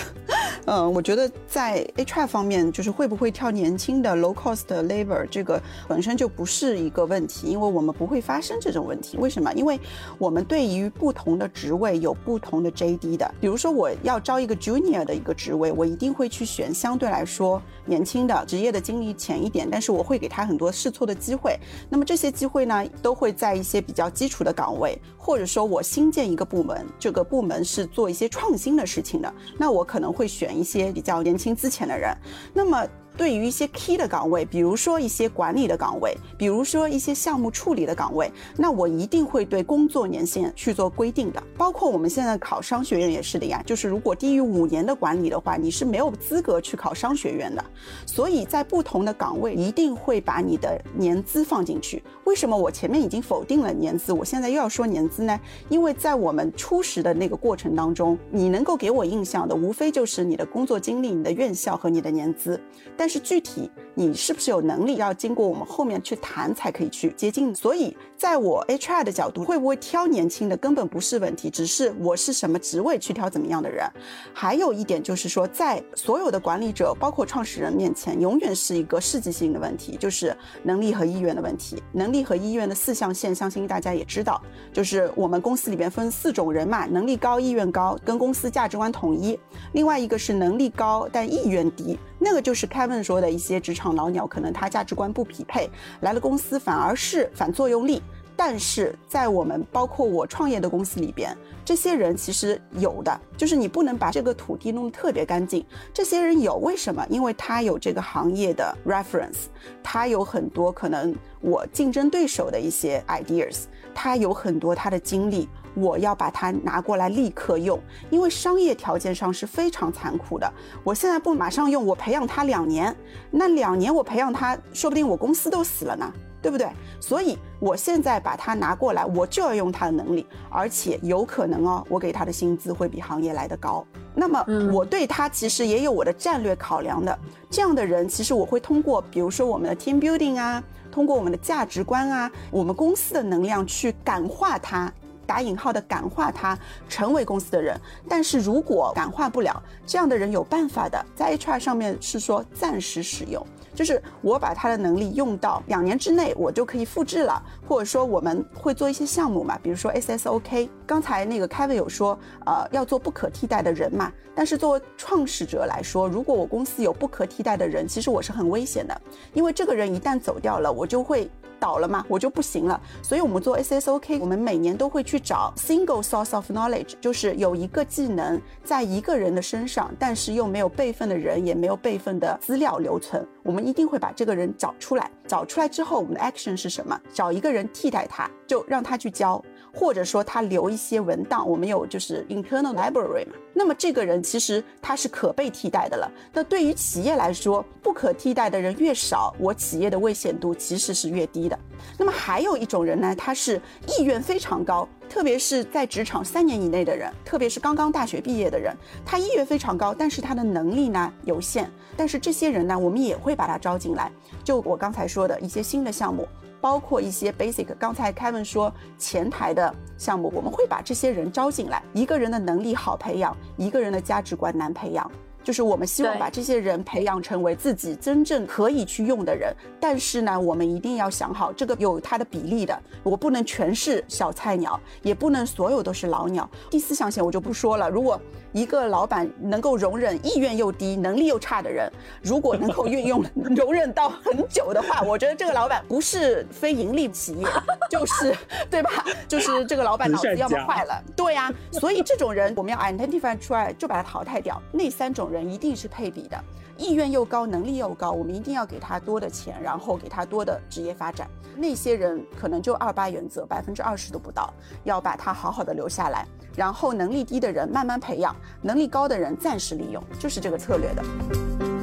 [0.65, 9.15] 嗯，我觉得在 HR 方面，就是会不会跳年轻的 low cost labor，这个本身就不是一个问题，因为我们不会发生这种问题。
[9.17, 9.53] 为什么？
[9.53, 9.79] 因为
[10.17, 13.31] 我们对于不同的职位有不同的 JD 的。
[13.39, 21.59] 比如说，我要招一个 junior 的一个职位，我一定会去选相对来说年轻的、职业的经历浅一点，但是我会给他很多试错的机会。
[21.89, 32.15] 那么这些机会呢，都会在一些比较基础的岗位，或者说我新建一个部门，这个部门是做一些创新的事情的，那我可能会选一些比较年轻资浅的人。
[32.53, 32.87] 那么。
[33.17, 41.41] 对于一些 key 的岗位，比如说一些管理的岗位，比如说一些项目处理的岗位，那我一定会对工作年限去做规定的。
[41.57, 47.63] 包括我们现在考商学院也是的呀，就是如果低于五年的管理的话，你是没有资格去考商学院的。
[48.05, 52.03] 所以在不同的岗位，一定会把你的年资放进去。
[52.25, 55.39] 为什么我前面已经否定了年资，我现在又要说年资呢？
[55.69, 62.59] 因为在我们初始的那个过程当中，你能够给我印象的，无非就是你的工作经历、你的院校和你的年资。
[62.97, 67.53] 但但是具体你是不是有能力，要经过我们后面去谈才可以去接近。
[67.53, 73.85] 所以，在我 HR 的角度，会不会挑年轻的根本不是问题，只是我是什么职位去挑怎么样的人。
[74.33, 81.81] 还有一点就是说，在所有的管理者，包括创始人面前，永远是一个世纪性的问题，就是能力和意愿的问题。
[81.93, 84.41] 能力和意愿的四象限，相信大家也知道，
[84.73, 89.37] 就是我们公司里边分四种人嘛：能力高、意愿高，跟公司价值观统一；
[89.73, 91.97] 另外一个是能力高但意愿低。
[92.25, 95.69] 那个就是 Kevin 说的一些职场老鸟，可能他价值观不匹配，
[96.01, 98.01] 来了公司反而是反作用力。
[98.35, 105.63] 但是在我们包括我创业的公司里边，这些人其实有的，就是你不能把这个土地弄得特别干净。
[105.93, 107.05] 这些人有为什么？
[107.11, 109.45] 因为他有这个行业的 reference，
[109.83, 115.47] 他有很多可能我竞争对手的一些 ideas，他有很多他的经历。
[115.75, 120.51] 我要把它拿过来立刻用，因为商业条件上是非常残酷的。
[120.83, 122.95] 我现在不马上用，我培养他两年，
[123.29, 126.11] 那两年我培养他，说不定我公司都死了呢，
[126.41, 126.67] 对不对？
[126.99, 133.85] 所以我现在把它拿过来，我就要用他的能力，而且有可能哦，我给他的薪资会比行业来的高。
[134.15, 137.19] 那么我对他其实也有我的战略考量的。
[137.49, 144.91] 这样的人，其实我会通过，比如说我们的 team building 啊，通过我们的价值观啊，我们公司的能量去感化他。
[145.25, 146.57] 打引号的感化他
[146.87, 160.69] 成为公司的人，但是如果感化不了这样的人，有办法的，在 HR 上面是说暂时使用，就是我把他的能力用到两年之内，我就可以复制了，或者说我们会做一些项目嘛，比如说 SSOK。
[160.87, 169.01] 刚才那个 Kevin 有说，呃，要做不可替代的人嘛，但是作为创始者来说，如果我公司有不可替代的人，其实我是很危险的，
[169.33, 171.29] 因为这个人一旦走掉了，我就会。
[171.65, 172.79] 倒了嘛，我就不行了。
[173.01, 183.27] 所以，我们做 SSOK，我们每年都会去找 single source of knowledge，就是有一个技能在一个人的身上，但是又没有备份的人，也没有备份的资料留存。
[183.41, 185.09] 我们一定会把这个人找出来。
[185.27, 186.99] 找出来之后，我们的 action 是什么？
[187.13, 189.43] 找一个人替代他，就让他去教。
[189.77, 193.33] 或者说他留一些文档，我们有就是 internal library 嘛。
[193.53, 196.09] 那么这个人其实他是可被替代的了。
[196.31, 201.59] 那对于企业来说，不可替代的人越少，我企业的危险度其实是越低的。
[201.97, 203.61] 那么还有一种人呢，他是
[203.99, 208.75] 意愿非常高，特别是在职场三年以内的人，特别是刚刚大学毕业的人，
[209.05, 211.69] 他意愿非常高，但是他的能力呢有限。
[211.97, 214.11] 但是这些人呢，我们也会把他招进来。
[214.43, 216.27] 就我刚才说的一些新的项目。
[216.61, 221.79] 包括一些 basic，刚才 Kevin 说前台的项目，我们会把这些人招进来。
[221.93, 225.11] 一个人的能力好培养，一个人的价值观难培养。
[225.45, 236.49] 就是我们希望把这些人培养成为自己真正可以去用的人，但是呢，我们一定要想好这个有它的比例的，我不能全是小菜鸟，也不能所有都是老鸟。
[236.71, 237.87] 第四象限我就不说了。
[237.87, 238.19] 如果
[238.53, 241.91] 一个老板能够容忍意愿又低、能力又差的人，
[242.23, 243.23] 如果能够运用
[243.55, 247.45] 容忍到很久的话，我觉得这个老板不是非盈利企业，
[247.87, 248.35] 就是
[248.71, 249.05] 对吧？
[249.27, 251.53] 就是这个老板脑子要么坏了，对呀。
[251.71, 254.59] 所以这种人我们要 identify 出来，就把他淘汰掉。
[254.71, 255.34] 那三种人。
[255.35, 256.43] 人一定是配比的，
[256.77, 261.27] 意愿又高，能力又高，我们一定要给他多的钱，然后给他多的职业发展。
[261.57, 266.25] 那些人可能就二八原则，百分之二十都不到，要把他好好的留下来，
[266.55, 271.74] 然后能力低的人慢慢培养，能力高的人暂时利用，就是这个策略的。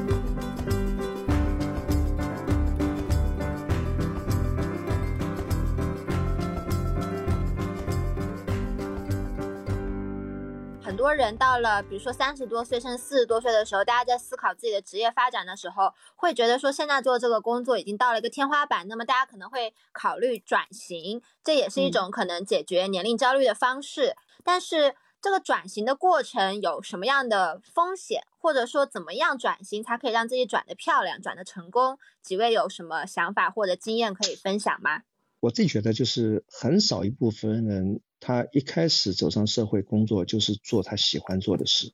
[11.03, 24.15] 多人到了，比如说三十多岁甚至四十多岁的时候，大家在思考自己的职业发展的时候，会觉得说现在做这个工作已经到了一个天花板，那么大家可能会考虑转型，这也是一种可能解决年龄焦虑的方式。
[24.45, 31.99] 但是这个转型的过程有什么样的风险，或者说怎么样转型才可以让自己转得漂亮、转得成功？
[32.23, 35.03] 几位有什么想法或者经验可以分享吗？
[35.41, 41.91] 我自己觉得，就是很少一部分人，他一开始走上社会工作就是做他喜欢做的事。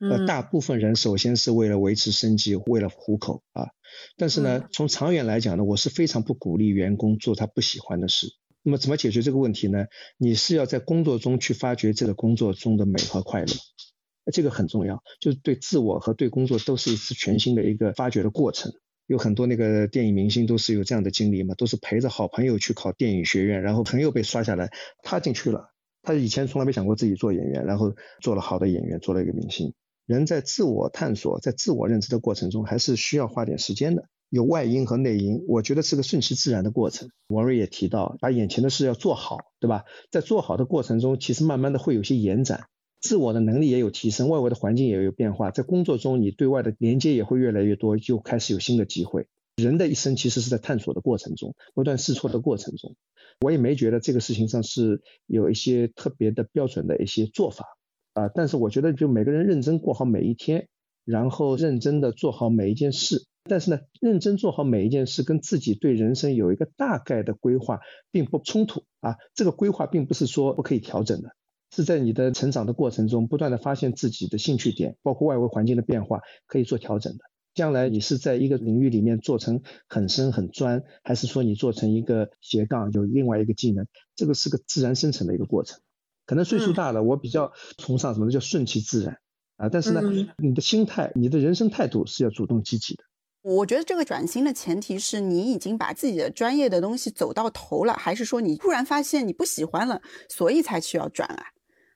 [0.00, 3.68] 呃，大部分人首先是为了维持生计，为了糊口啊。
[4.16, 8.26] 但是呢，从长远来讲呢，我是非常不鼓励员工做他不喜欢的事。
[8.62, 9.86] 那么怎么解决这个问题呢？
[10.18, 13.46] 你是要在工作中去发掘这个工作中的美和快乐，
[14.32, 18.72] 这个很重要，就是对自我和对工作都是一次全新的一个发掘的过程。
[19.08, 24.70] 有很多那个电影明星都是有这样的经历嘛，都是陪着好朋友去考电影学院，然后朋友被刷下来，
[25.02, 25.70] 他进去了。
[26.02, 29.72] 他以前从来没想过自己做演员，然后做了好的演员，做了一个明星。
[30.04, 34.04] 人在自我探索、在自我认知的过程中，还是需要花点时间的。
[34.28, 37.08] 有外因和内因，我觉得是个顺其自然的过程。
[37.28, 39.84] 王瑞也提到，把眼前的事要做好，对吧？
[40.10, 42.66] 在做好的过程中，其实慢慢的会有些延展，
[43.00, 49.28] 自我的能力也有提升，外围的环境也有变化，在工作中你对外的连接也会越来越多，就开始有新的机会。
[49.56, 52.94] 人的一生其实是在探索的过程中，不断试错的过程中。
[53.40, 57.64] 我也没觉得这个事情上是有一些特别的标准的一些做法。
[58.14, 60.68] 啊，但是我觉得就每个人认真过好每一天，
[61.04, 63.26] 然后认真的做好每一件事。
[63.44, 67.80] 但是呢，认真做好每一件事跟自己对人生有一个大概的规划
[68.10, 69.16] 并不冲突啊。
[69.34, 71.30] 这个规划并不是说不可以调整的，
[71.70, 77.24] 是在你的成长的过程中不断的发现自己的兴趣点，包括外围环境的变化可以做调整的。
[77.54, 85.80] 将来你是在一个领域里面做成很深很专，还是说你做成一个斜杠有另外一个技能，这个是个自然生成的一个过程。
[86.24, 89.18] 可能岁数大了，我比较崇尚什么叫顺其自然
[89.56, 89.68] 啊。
[89.68, 90.02] 但是呢，
[90.36, 93.02] 你的心态、你的人生态度是要主动积极的。
[93.42, 101.44] 我觉得这个转型的前提是你已经把自己的专业的东西走到头了，还是说你突然发现你不喜欢了，所以才需要转啊？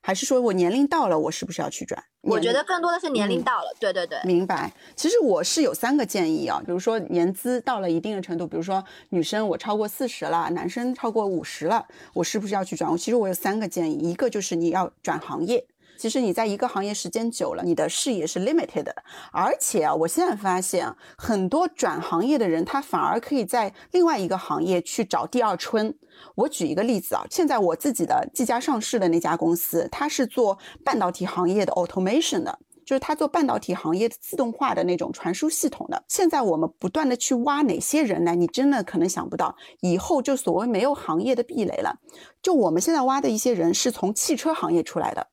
[0.02, 2.02] 还是说我年龄到了，我是不是要去转？
[2.22, 4.72] 我觉得更多的是年龄到了，对对对，明白。
[4.96, 12.90] 其实我是有三个建议啊，比如说年资到了一定的程度，比如说女生我超过四十了，男生超过五十了，我是不是要去转？
[12.90, 15.64] 我其实我有三个建议，一个就是你要转行业。
[15.96, 18.92] 其实你在一个行业时间久了，你的视野是 limited 的，
[19.30, 25.94] 而且啊，我现在发现很多转行业的人，他反而可以在另外一个行业去找第二春。
[26.34, 36.02] 我举一个例子啊，现在我自己的即将上市的那家公司，它是做半导体行业的 automation 的，就是它做半导体行业的自动化的那种传输系统的。
[36.08, 38.34] 现在我们不断的去挖哪些人呢？
[38.34, 41.98] 你真的可能想不到，以后就所谓没有行业的壁垒了。
[42.40, 45.28] 就我们现在挖的一些人，是从汽车行业出来的。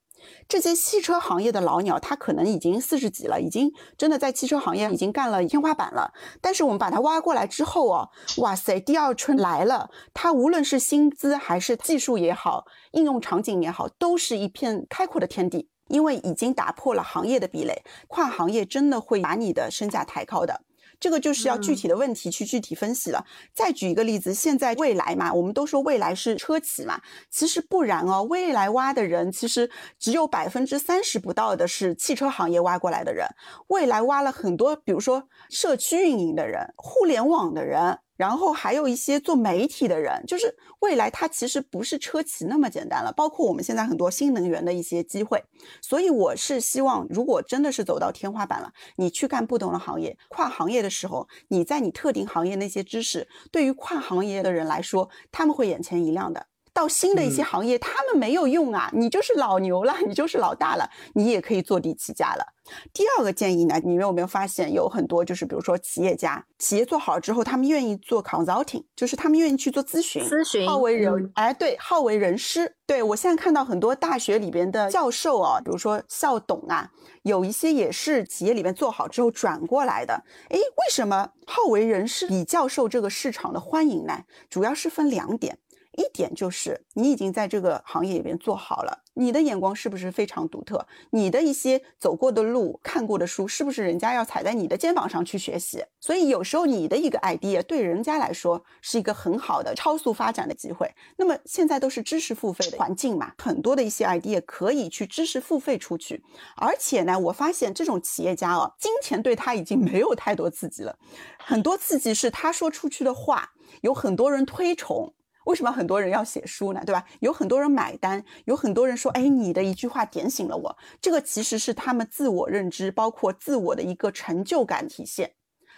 [0.47, 6.13] 这些汽车行业的老鸟，他可能已经四十几了，已经真的在汽车行业已经干了天花板了。
[6.41, 9.89] 但是我们把他挖过来之后哦，哇塞，第二春来了。
[10.13, 15.69] 他无论是薪资还是技术也好，应用场景也好，都是一片开阔的天地。
[15.89, 20.61] 因为已经打破了行业的壁垒，跨行业真的会把你的身价抬高的。
[20.99, 23.25] 这个就是要具体的问题去具体分析了。
[23.53, 28.23] 再举一个例子，现在未来嘛，我们都说未来是车企嘛，其实不然哦。
[28.23, 33.27] 未来挖的人其实只有百分之三十不到的是汽车行业挖过来的人，
[33.67, 37.99] 未来挖了很多，比如说社区运营的人、互联网的人。
[38.19, 43.13] 然后还有一些做媒体的人，就是未来它其实不是车企那么简单了。
[43.13, 45.41] 包括我们现在很多新能源的一些机会，
[45.81, 56.47] 所以我是希望，如果真的是走到天花板了，你去干不同的行业、跨行业的时候，你在你特定行业那些知识，对于跨行业的人来说，他们会眼前一亮的。
[56.79, 62.45] 到新的一些行业，他们没有用啊，你就是老牛了，你就是老大了，你也可以坐地起价了。
[62.93, 72.73] 第二个建议呢，你们有没有发现有很多就是比如说企业家，企业做好了之后，他们愿意做 consulting，就是他们愿意去做咨询，咨询，好为人，哎，对，好为人师。
[72.87, 76.89] 对我现在看到很多大学里边的教授啊，比如说校董啊，
[77.23, 80.13] 有一些也是企业里面做好之后转过来的。
[80.47, 84.23] 哎，为什么好为人师比教授这个市场的欢迎呢？
[84.49, 85.57] 主要是分两点。
[85.99, 90.87] 一点就是你已经在这个行业里边做好了，你的眼光是不是非常独特？
[91.09, 95.83] 你的一些走过的路、看过的书，是不是人家要踩在你的肩膀上去学习？
[95.99, 100.89] 所以有时候你的一个 idea 对人家来说是一个很好的超速发展的机会。
[101.17, 106.23] 那么现在都是知识付费的环境嘛，很多的一些 idea 可以去知识付费出去。
[106.55, 110.97] 而且呢，我发现这种企业家哦，金钱对他已经没有太多刺激了，
[111.37, 115.13] 很多刺激是他说出去的话，有很多人推崇。
[115.49, 116.81] 为什么很多人要写书呢？
[116.85, 117.03] 对吧？
[117.21, 125.31] 有很多人买单，有很多人说：“哎，你的一句话点醒了我。”这个其实是他们自我认知，包括自我的一个成就感体现。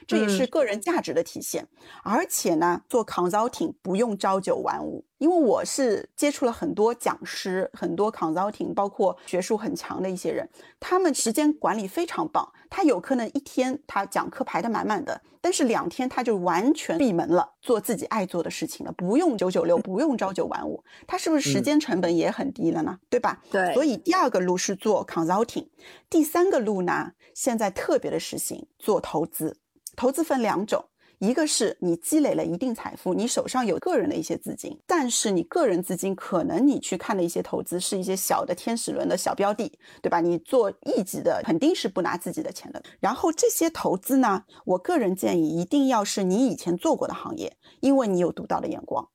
[0.08, 1.68] 这也是个人价值的体现。
[2.04, 5.06] 而且呢，做 consulting 不用朝九晚五。
[5.18, 10.50] 因为我是接触了很多讲师，很多 consulting，包括学术很强的一些人，
[10.80, 12.52] 他们时间管理非常棒。
[12.72, 22.98] 他有可能一天他讲课排得满满的，但是两天他就完全闭门了，做自己爱做的事情了，不用九九六，不用朝九晚五，他是不是时间成本也很低了呢？
[23.08, 23.40] 对吧？
[23.52, 23.76] 对。
[23.76, 25.68] 所以第二个路是做 consulting，
[26.10, 29.58] 第三个路呢，现在特别的实行做投资。
[30.02, 30.84] 投资分两种。
[31.20, 39.72] 一个是你积累了一定财富，你手上有个人的一些资金，但是你个人资金可能你去看的一些投资是一些小的天使轮的小标的，
[40.02, 40.20] 对吧？
[40.20, 42.82] 你做一级的肯定是不拿自己的钱的。
[43.00, 49.08] 然后这些投资呢，我个人建议一定要是你以前做过的行业，因为你有独到的眼光，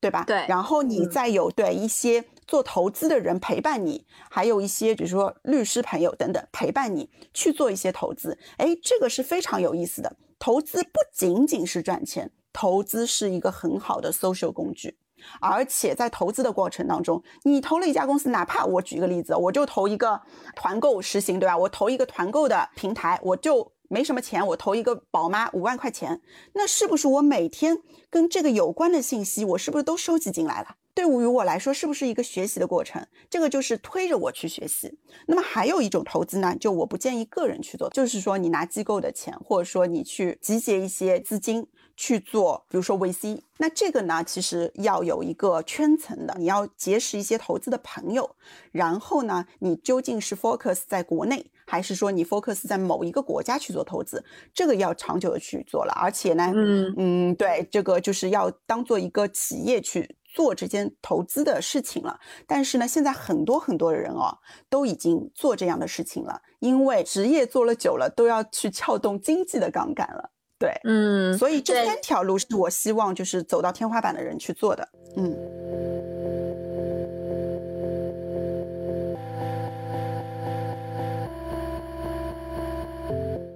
[0.00, 0.24] 对吧？
[0.26, 0.44] 对。
[0.48, 10.16] 然后你再有对一些做投资的人陪伴你，还有一些比如说律师朋友等等陪伴你去做一些投资，哎，这个是非常有意思的。
[10.44, 14.94] 投资不仅仅是赚钱，投资是一个很好的 social 工具，
[15.40, 20.20] 而且在投资的过程当中，你投了一家公司，哪怕我举个例子，我就投一个
[20.54, 21.56] 团购实行，对吧？
[21.56, 26.20] 我投一个团购的平台，我就没什么钱，我投一个宝妈五万块钱，
[26.52, 27.78] 那是不是我每天
[28.10, 30.76] 跟这个有关的信息，我是不是都收集进来了？
[30.94, 33.04] 对于我来说，是不是一个学习的过程？
[33.28, 34.96] 这个就是推着我去学习。
[35.26, 41.66] 那么还有一种投资呢，就我不建议个人去做，就是说你拿机构的钱，或者说你去集结一些资金
[41.96, 43.40] 去做，比如说 VC。
[43.58, 48.36] 那这个呢，其实要有一个圈层的，你要结识一些投资的朋友。
[48.70, 54.24] 然后呢，你究竟是 focus 在国内，还是说你 focus 在某一个国家去做投资？
[54.52, 55.92] 这个要长久的去做了。
[55.96, 60.16] 而且呢，嗯嗯，对，这个就是要当做一个企业去。
[60.34, 64.36] 做这件投资的事情了，但是呢，现在很多很多的人哦，
[64.68, 70.30] 都已经做这样的事情了，因为职业做了久了，都要去撬动经济的杠杆了。
[70.58, 74.88] 对，嗯，所以这三条路是我希望就是走到天花板的人去做的。
[75.16, 75.93] 嗯。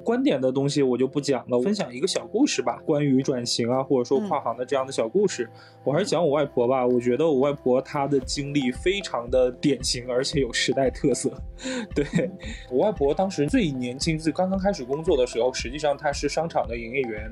[0.08, 5.46] 观点的东西我就不讲了，分享一个小故事吧，关于转型啊，或者说跨行的这样的小故事。
[5.84, 11.30] 我还是讲我外婆吧，我觉得我外婆她的经历非常的典型，而且有时代特色。
[11.94, 12.06] 对
[12.70, 17.30] 我外婆当时最年轻、最刚刚开始工作的时候，实际上她是商场的营业员，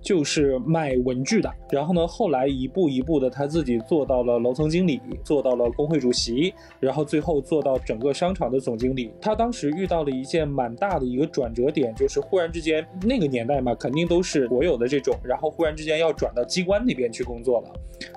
[0.00, 1.52] 就是卖文具的。
[1.70, 9.12] 然后呢，后来一步一步的，她自己做到了楼层经理，做到了工会主席，然后最后做到整个商场的总经理。
[9.20, 12.13] 她当时遇到了一件蛮大的一个转折点，就是。
[12.14, 17.72] 是忽然之间，那个年代嘛，肯定都是国有的这种，然后忽然之间要转到机关那边去工作了。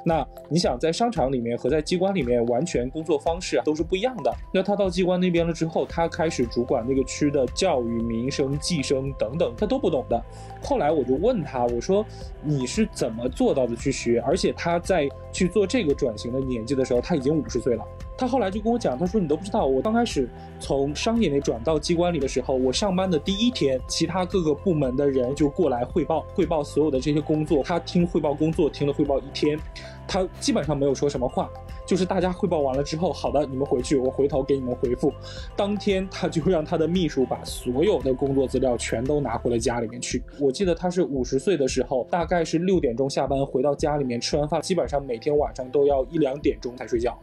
[0.05, 4.33] 那你想，在商场里面和在机关里面，完全工作方式都是不一样的。
[4.53, 10.21] 那他到机关那边了之后，他开始主管那个区的教育、民生、计生等等，他都不懂的。
[10.61, 12.05] 后来我就问他，我说
[12.43, 14.19] 你是怎么做到的去学？
[14.25, 17.83] 而且他在去做这个转型的年纪的时候，他已经五十岁了。
[18.17, 20.27] 他后来就跟我讲，他说你都不知道，我刚开始
[20.59, 27.61] 从商业内转到机关里的时候，我上班的第一天，其他各个部门的人就过来汇报，汇报所有的这些工作。
[27.63, 29.59] 他听汇报工作，听了汇报一天，
[30.07, 31.47] 他基本上没有说什么话，
[31.85, 35.13] 就是大家汇报完了之后，好的，你们回去，我回头给你们回复。
[35.55, 40.23] 当天他就让他的秘书把所有的工作资料全都拿回了家里面去。
[40.39, 47.15] 我记得他是五十岁的时候，大概是六点钟下班回到家里面，吃完饭，基本上每天晚上都要一两点钟才睡觉。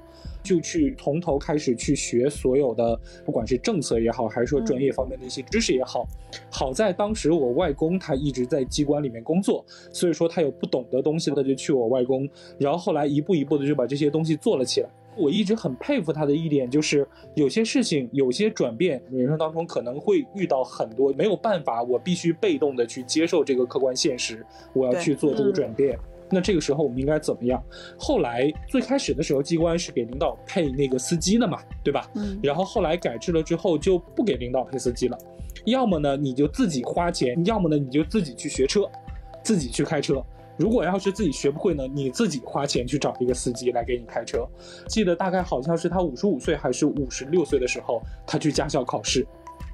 [0.45, 6.07] 就去从头开始去学所有的，不管是政策也好，还是说专业方面的一些知识也好。
[6.51, 12.29] 好在当时我外公他一直在机关里面工作，所以说他有不懂的东西，他就去我外公。
[12.59, 14.89] 然后后来一步一步的就把这些东西做了起来。
[15.17, 25.97] 我一直很佩服他的一点就是，有些事情有些转变，人生当中可能会遇到很多没有办法，我必须被动的去接受这个客观现实，我要去做这个转变。
[26.35, 27.63] 那这个时候我们应该怎么样？
[27.97, 32.11] 后来最开始的时候，机关是给领导配那个司机的嘛，对吧？
[32.17, 32.39] 嗯。
[32.43, 35.17] 然后后来改制了之后，就不给领导配司机了。
[35.67, 38.83] 要么呢，你就自己花钱；要么呢，你就自己去学车，
[39.43, 40.21] 自己去开车。
[40.57, 44.47] 如果要是自己学不会呢，你自己花钱去找一个司机来给你开车。
[44.89, 49.27] 记得大概好像是他五十五岁还是五十六岁的时候，他去驾校考试，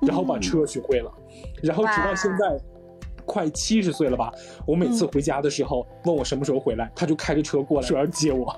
[0.07, 1.11] 然后把车学会了，
[1.63, 2.61] 然后直到现在。
[3.31, 4.33] 快七十岁了吧？
[4.67, 8.53] 我每次回家的时候问我什么时候回来，他就开着车过来说要接我，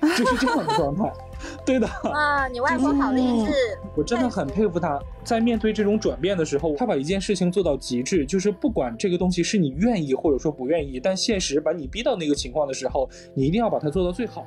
[0.00, 1.12] 就是这样的状态。
[1.66, 1.86] 对的。
[1.86, 3.52] 啊，你外婆好励志！
[3.94, 14.46] 我真的很佩服他，在面对这种转变的时候，他把一件事情做到极致，就是不管这个东西是你愿意或者说不愿意，但现实把你逼到那个情况的时候，你一定要把它做到最好。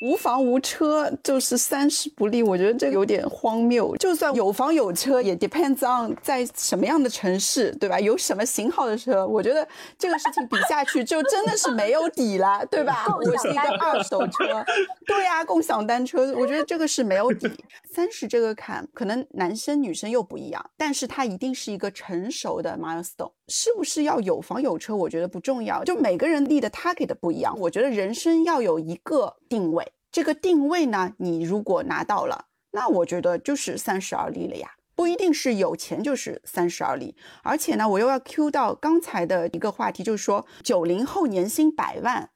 [0.00, 3.96] 无房无车就是三十不立，我觉得这个有点荒谬。
[3.96, 7.98] 就算有房有车，也 depends on 在什么样的城市，对吧？
[7.98, 9.26] 有什么型号的车？
[9.26, 9.66] 我觉得
[9.98, 13.06] 这个事情比下去就真的是没有底了， 对吧？
[13.08, 14.64] 我是一个二手车，
[15.04, 17.50] 对呀，共享单车，我觉得这个是没有底。
[17.98, 23.32] 三十这个坎，可能男生女生又不一样，但是它一定是一个成熟的 milestone。
[23.48, 24.94] 是不是要有房有车？
[24.94, 27.58] 我觉得不重要，就每个人立的 target 不一样。
[27.58, 29.84] 我觉得人生要有一个定位。
[30.12, 37.16] 这个定位呢，你如果拿到了，那我觉得就是三十而立了呀，不一定是有钱就是三十而立。
[37.42, 42.30] 而且呢，我又要 Q 到刚才的一个话题，就是说九零后年薪百万，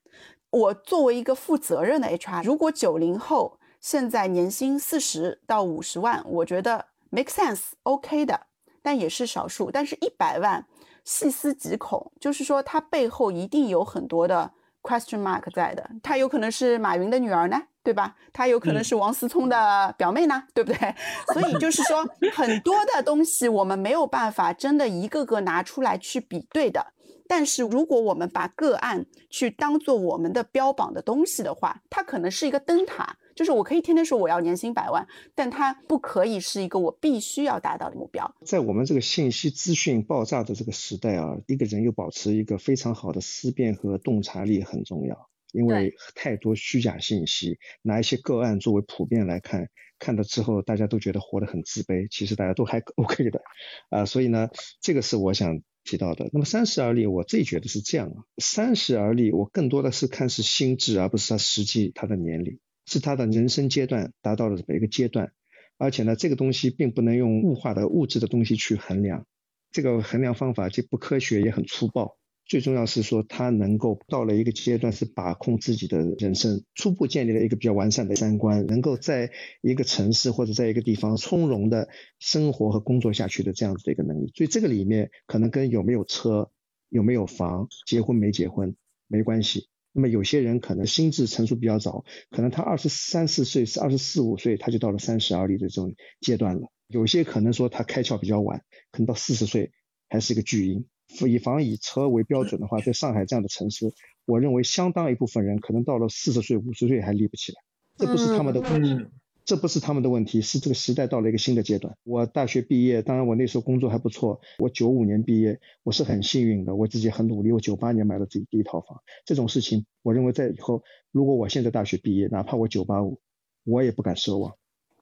[0.51, 8.47] 我作为一个负责任的 HR，如果九零后现在年薪四十到五十万，我觉得 make sense，OK 的，
[8.81, 9.71] 但也是少数。
[9.71, 10.65] 但是一百万，
[11.05, 14.53] 细思极恐，就是说它背后一定有很多的。
[14.85, 18.17] Question mark 在的，她有可能是马云的女儿呢，对吧？
[18.33, 20.95] 她有可能是王思聪的表妹呢，对不对？
[21.33, 22.05] 所以就是说，
[22.35, 26.85] 很多的东西我们没有办法真的一个个拿出来去比对的。
[27.29, 33.17] 但是如果我们把个案去当做我们的标榜的东西的话，它可能是一个灯塔。
[33.43, 38.37] 就是我可以天天说我要年薪百万，但它不可以是一个我必须要达到的目标。
[38.47, 49.69] 在我们这个信息资讯爆炸的这个时代啊，一个人又保持一个非常好的思辨和洞察力很重要，因为太多虚假信息，拿一些个案作为普遍来看，
[49.99, 53.43] 看了之后大家都觉得活得很自卑，其实大家都还 OK 的
[53.91, 56.31] 啊，所以呢，这个是我想提到的。
[56.33, 62.61] 那么三十而立，我自己觉得是这样啊，三十而立，我更多的是看是心智，而不是他实际他的年龄。
[62.87, 65.33] 是他的人生阶段达到了这么一个阶段，
[65.79, 69.27] 而且呢，这个东西并不能用物化的物质的东西去衡量，
[69.71, 72.17] 这个衡量方法既不科学也很粗暴。
[72.45, 79.31] 最重要是说，他能够到了一个阶段是把控自己的人生，初步建立了一个比较完善的三观，能够在
[79.63, 84.33] 一个城市或者在一个地方从容的生活和工作下去的这样子的一个能力。
[84.35, 86.51] 所以这个里面可能跟有没有车、
[86.89, 88.75] 有没有房、结婚没结婚
[89.07, 89.69] 没关系。
[89.93, 96.73] 那么有些人可能心智成熟比较早，可能他二十三四岁、是二十四五岁，他就到了三十而立的这种阶段了。
[96.89, 99.71] 有些可能说他开窍比较晚，可能到四十岁
[100.09, 100.87] 还是一个巨婴。
[101.29, 103.93] 以房以车为标准的话，在上海这样的城市，
[104.25, 107.61] 我认为相当一部分人可能到了四十岁、五十岁还立不起来，
[107.99, 109.07] 这不是他们的问题。
[109.45, 111.97] 这不是他们的问题，是这个时代到了一个新的阶段。
[112.05, 114.41] 我大学毕业，当然我那时候工作还不错。
[114.59, 117.53] 我九五年毕业，我是很幸运的，我自己很努力。
[117.53, 119.03] 我九八年买了自己第一套房。
[119.25, 123.21] 这种事情，我认为在以后，如果我现在大学毕业，哪怕我九八五，
[123.65, 124.55] 我也不敢奢望。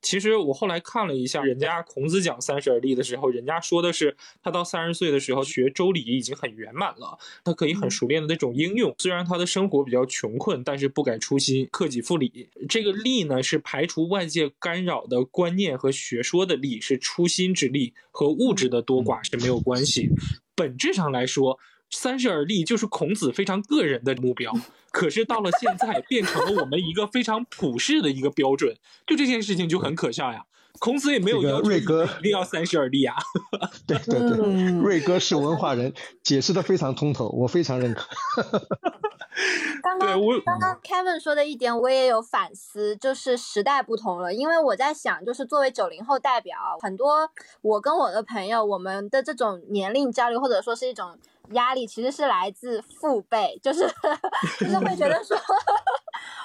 [0.03, 8.95] 其实我后来看了一下，人家孔子讲三十而立的时候，人家说的是他到三十岁的时候学周礼已经很圆满了，他可以很熟练的那种应用。
[8.99, 12.49] 虽然他的生活比较穷困，但是不改初心，克己复礼。
[12.69, 20.09] 这个立呢，是排除外界干扰的观念和学说的立，是初心之立，和物质的多寡是没有关系。
[20.55, 21.59] 本质上来说。
[21.91, 24.53] 三十而立就是孔子非常个人的目标，
[24.93, 28.77] 可是到了现在变成了我们一个非常普世的一个标准，
[29.07, 30.45] 就这件事情就很可笑呀。
[30.79, 33.17] 孔子也没有要求瑞哥一定要三十而立啊。
[33.87, 38.07] 对对对，瑞哥是文化人，解释的非常通透，我非常认可。
[39.83, 44.33] 刚刚刚刚 Kevin 说的一点，我也有反思，就是时代不同了。
[44.33, 47.29] 因为我在想，就是作为九零后代表，很多
[47.63, 51.19] 我跟我的朋友，我们的这种年龄交流，或者说是一种。
[51.53, 53.81] 压力其实是来自父辈，就是
[54.59, 55.37] 就是会觉得说，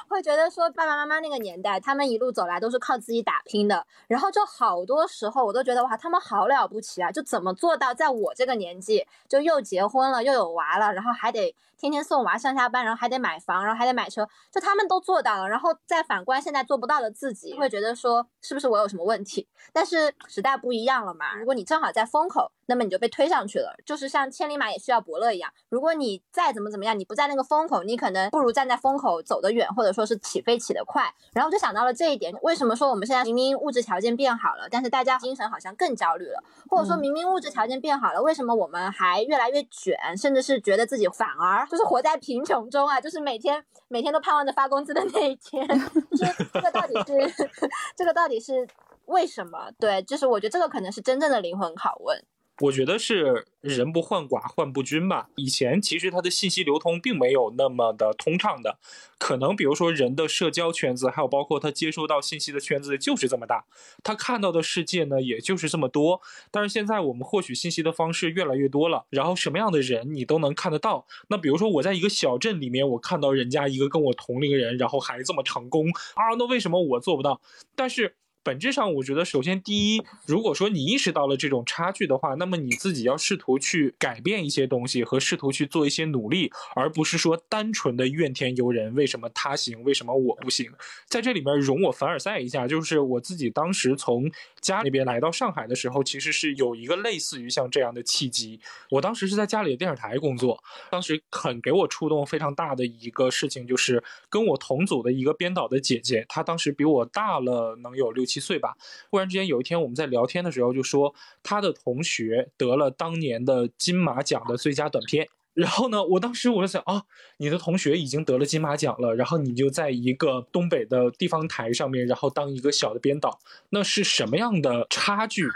[0.08, 11.56] 会觉得说爸爸妈妈那个年代，他们一路走来都是靠自己打拼的，然后就好多时候我都觉得哇，他们好了不起啊，就怎么做到在我这个年纪就又结婚了又有娃了，然后还得。
[11.78, 19.46] 天天送娃上下班，然后还得买房，然后还得买车，就他们都做到了，然后再反观现在做不到的自己，会觉得说是不是我有什么问题？
[19.74, 31.12] 但是时代不一样了嘛，如果你正好在风口，那么你就被推上去了，就是像千里马也需要伯乐一样，如果你再怎么怎么样，你不在那个风口，你可能不如站在风口走得远，或者说是起飞起得快。
[31.34, 42.46] 然后我就想到了这一点，为什么说我们现在明明物质条件变好了，但是大家精神好像更焦虑了，或者说明明物质条件变好了，为什么我们还越来越卷，甚至是觉得自己反而就是活在贫。
[42.46, 45.66] 穷中啊，就是每天每天都盼望着发工资的那一天，
[46.12, 46.94] 就是这个到底
[47.32, 47.50] 是
[47.96, 48.68] 这个到底是
[49.06, 49.72] 为什么？
[49.80, 52.24] 对，就是我觉得这个可能是真正的灵魂拷问。
[52.62, 55.28] 我觉得是人不患寡，患不均吧。
[55.36, 58.80] 以前其实它的信息流通并没有那么的通畅的，
[59.20, 63.66] 可能比如说人的社交圈子，还有包括他接收到信息的圈子就是这么大，
[64.02, 66.22] 他看到的世界呢也就是这么多。
[66.50, 71.06] 但是现在我们获取信息的方式越来越多了，然后什么样的人你都能看得到。
[71.28, 77.42] 那比如说我在一个小镇里面，我看到人家一个跟我同龄人，然后还这么成功啊，那为什么我做不到？
[77.76, 78.16] 但是。
[78.46, 90.72] 本质上，我觉得首先第一，如果说你意识到了这种差距的话，那么你自己要试图去改变一些东西和试图去做一些努力，而不是说单纯的怨天尤人，为什么他行，为什么我不行？
[91.08, 94.32] 在这里面容我凡尔赛一下，就是我自己当时从
[94.62, 98.60] 家里边来到上海的时候，其实是有一个类似于像这样的契机。
[98.92, 108.35] 我当时是在家里的电视台工作，当时很给我触动非常大的一个事情，就是跟我同组的一个编导的姐姐，她当时比我大了能有六七。
[108.36, 108.76] 七岁吧，
[109.10, 115.28] 忽然之间有一天我们在聊天的时候，就说他的同学得了当年的金马奖的最佳短片。
[115.54, 117.04] 然后呢，我当时我就想啊，
[117.38, 125.48] 你的同学已经得了金马奖了，然后你就在一个东北的地方台上面，然后当一个小的编导，那是什么样的差距，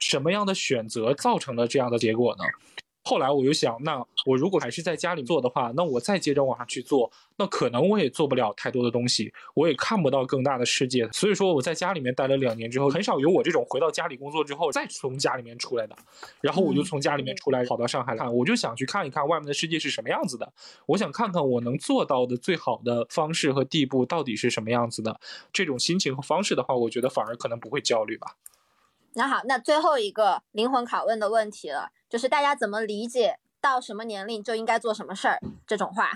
[0.00, 2.42] 什么样的选择造成了这样的结果呢？
[3.04, 11.06] 后来我又想，那我如果还是在家里做的话，那我再接着往上去做，那可能我也做不了太多的东西，我也看不到更大的世界。
[11.12, 15.94] 所以说我在家里面待了两年之后，很少有我这种回到家里工作之后再从家里面出来的。
[16.40, 20.50] 然后我就从家里面出来，跑到上海看，我就想去看一看外面的世界是什么样子的。
[20.86, 25.20] 我想看看我能做到的最好的方式和地步到底是什么样子的。
[25.52, 28.36] 这种心情和方式的话，我觉得反而可能不会焦虑吧。
[29.16, 31.90] 那好，那最后一个灵魂拷问的问题了。
[32.14, 36.12] 就是大家怎么理解到什么年龄就应该做什么事儿这种话，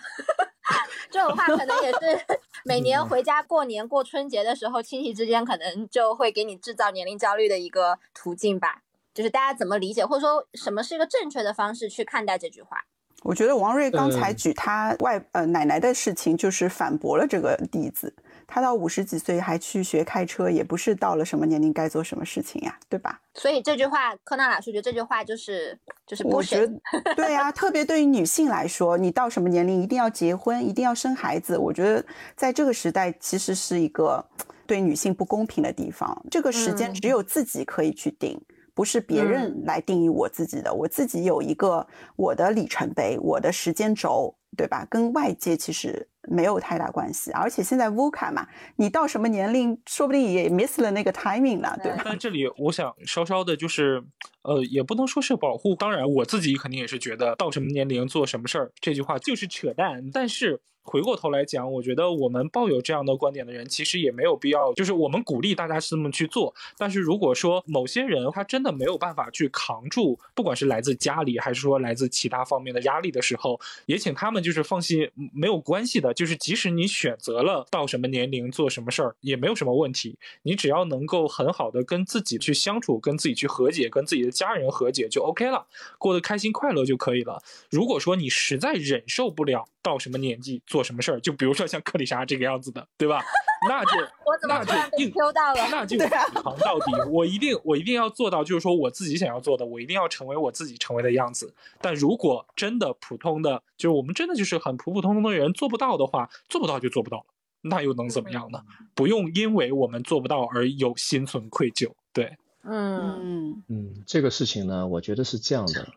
[1.10, 1.98] 这种话可能也是
[2.64, 8.82] 每年回家过年过春节的时候，亲戚之间可能就会给你制造年龄焦虑的一个途径吧。
[9.12, 12.84] 就是大家怎么理解，或者说什么是一个正确的方式去看待这句话？
[13.24, 18.14] 我觉得王瑞刚才举他外呃奶奶的事情，就是反驳了这个例子。
[18.50, 23.20] 他到五十几岁还去学开车，也不是到了什么年龄该做什么事情呀，对吧？
[23.34, 26.72] 所以这句话，柯纳老师觉得这句话就是就是我觉得
[27.14, 32.02] 对呀，特别对于女性来说，你到什么年龄一定要结婚，一定要生孩子，我觉得
[32.34, 34.24] 在这个时代其实是一个
[34.66, 36.24] 对女性不公平的地方。
[36.30, 38.40] 这个时间只有自己可以去定，
[38.72, 40.72] 不是别人来定义我自己的。
[40.72, 41.86] 我自己有一个
[42.16, 44.34] 我的里程碑，我的时间轴。
[44.56, 44.84] 对吧？
[44.90, 52.02] 跟外界其实没有太大关系，而且现在 VUCA 嘛，你到什么年龄，说不定也 miss 了那个 timing 呢，对吧？
[52.04, 54.02] 但这里我想稍稍的就是，
[54.42, 60.60] 呃，也不能说是保护，当然我自己肯定也是觉得到什么年龄做什么事儿，这句话就是扯淡，但是。
[60.90, 66.54] 回过头来讲，我觉得我们抱有这样的观点的人，其实也没有必要，就是我们鼓励大家这么去做。
[66.78, 76.14] 但是如果说某些人他真的没有办法去扛住，不管是来自家里还是说来自其他方面的压力的时候，也请他们就是放心，没有关系的。
[76.18, 80.18] 就是即使你选择了到什么年龄做什么事儿，也没有什么问题。
[80.42, 87.40] 你只要能够很好的跟自己去相处，跟自己去和解，跟自己的家人和解就 OK 了，过得开心快乐就可以了。
[87.70, 90.82] 如果说你实在忍受不了到什么年纪做。
[90.82, 91.20] 什么事儿？
[91.20, 93.22] 就比如说像克里莎这个样子的，对吧？
[93.68, 93.90] 那就
[94.48, 97.10] 那就硬到了，那就扛到底。
[97.10, 101.54] 我一定我一定要做到，就是说我自己想要做的，我一定要成为我自己成为的样子。
[101.80, 107.24] 但如果真的普通的，就是我们真的就是很普普通通的人做不到的话，做不到就做不到了，
[107.62, 108.62] 那又能怎么样呢？
[108.94, 111.92] 不用因为我们做不到而有心存愧疚。
[112.12, 115.88] 对，嗯嗯嗯，这个事情呢，我觉得是这样的。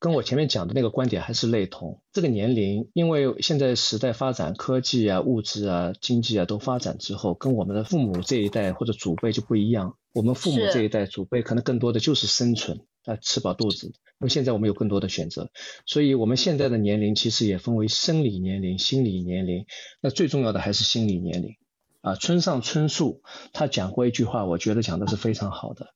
[0.00, 2.00] 跟我前面讲的那个观点还是类同。
[2.12, 9.96] 这个年龄，因为现在时代发展，科技啊、物质啊、经济啊都发展之后，跟我们的父母这一代或者祖辈就不一样。
[10.12, 13.92] 我们父母这一代祖辈可能更多的就是生存啊，吃饱肚子。
[14.20, 15.50] 那么现在我们有更多的选择，
[15.86, 19.66] 所以我们现在的年龄其实也分为生理年龄、心理年龄。
[20.00, 21.56] 那最重要的还是心理年龄
[22.00, 22.14] 啊。
[22.14, 23.22] 村上春树
[23.52, 25.88] 他讲过一句话，我觉得讲的是非常好的。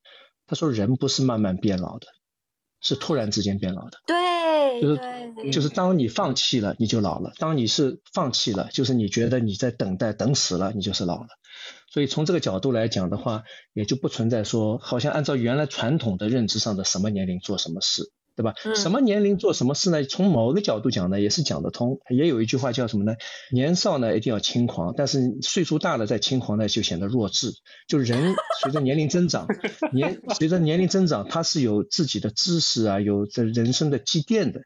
[0.47, 2.07] 他说：“人不是慢慢变老的。”
[2.83, 11.29] 是突然之间变老的，对，就是就是当你放弃了，你就老了；当你是放弃了，就是你觉得你在等待等死了，你就是老了。
[11.93, 18.11] 所以从这个角度来讲的话，也就不存在说好像按照原来传统的认知上的什么年龄做什么事。
[18.35, 18.55] 对吧？
[18.75, 20.05] 什么年龄做什么事呢？
[20.05, 22.01] 从某个角度讲呢，也是讲得通。
[22.09, 23.15] 也有一句话叫什么呢？
[23.51, 27.53] 年少呢一定要轻狂，但是岁数大了再轻狂呢就显得弱智。
[27.89, 29.47] 就人 随着年龄增长，
[29.93, 34.63] 年随着年龄增长，他是有自己的知识啊，有这人生的积淀的。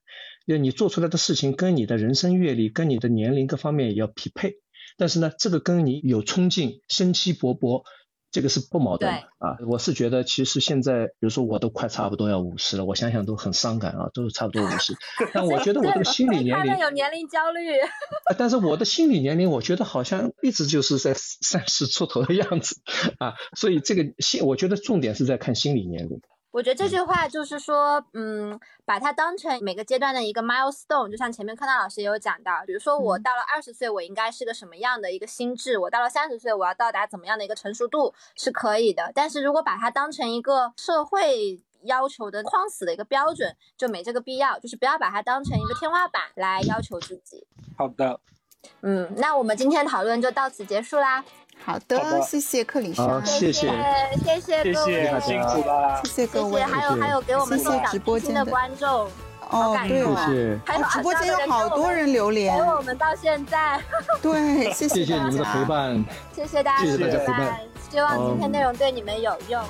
[0.46, 4.54] 就你做出来的事情跟你的人生阅历、跟你的年龄各方面也要匹配。
[4.96, 7.82] 但是呢，这个跟你有冲劲、生机勃勃。
[8.36, 9.56] 这个是不矛盾的啊。
[9.66, 14.94] 我是觉得其实现在，比如说我都快差不多要五十了，我想想都很伤感啊，都是差不多五十。
[15.32, 17.80] 但我觉得我这个心理年龄 有年龄焦虑。
[17.80, 17.88] 啊
[18.36, 22.82] 但是我的心理年龄，我觉得好像一直就是在三十出头的样子
[23.18, 23.32] 啊。
[23.56, 26.20] 所以这个心，我觉得重点是在看心理年龄。
[26.56, 39.12] 我觉得这句话就是说，嗯，把它当成每个阶段的一个 milestone，就像前面康纳老师也有讲到，比如说我嗯到了二十岁，我应该是个什么样的一个心智；我到了三十岁，我要到达怎么样的一个成熟度是可以的。
[39.14, 47.46] 但是如果把它当成一个社会要求的框死的一个标准，就没这个必要，就是不要把它当成一个天花板来要求自己。
[47.76, 48.18] 好的，
[48.80, 51.22] 嗯，那我们今天讨论就到此结束啦，
[51.64, 53.68] 好的，好的谢谢克里好莎，谢谢
[54.22, 56.00] 谢谢谢各位，谢，辛苦了。
[56.04, 56.72] 谢谢各位谢谢，。
[56.72, 59.08] 还有谢谢还有给我们谢谢送直播间的观众。
[59.48, 63.80] 哦，对哦，谢谢，还有哦直播间有有好多人留言陪，我们到现在，
[64.22, 65.64] 对，谢谢谢大家你们的陪。
[65.64, 66.04] 伴。
[66.34, 69.62] 谢谢大家谢谢的大家陪伴伴，希望今天内容对你们有用。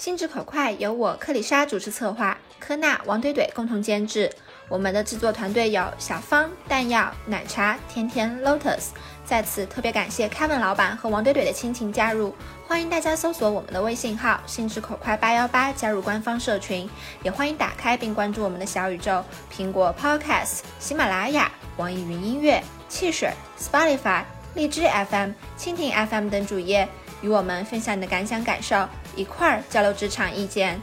[0.00, 4.32] 心直口快由我克里莎主持策划，科纳、王怼怼共同监制。
[4.66, 8.86] 我们的制作团队有小芳、弹药、奶茶、甜甜、Lotus。
[9.26, 12.34] 在此特别感谢 Kevin 老板和王怼怼的亲情加入，
[12.66, 16.88] 欢迎大家搜索我们的微信号“心直口快八幺八”加入官方社群，
[17.22, 19.22] 也欢迎打开并关注我们的小宇宙、
[19.54, 24.22] 苹果 Podcast、喜马拉雅、网易云音乐、汽水、Spotify、
[24.54, 24.80] 荔枝
[25.10, 26.88] FM、蜻蜓 FM 等主页，
[27.20, 28.88] 与我们分享你的感想感受，
[29.20, 30.80] 一块儿交流职场意见。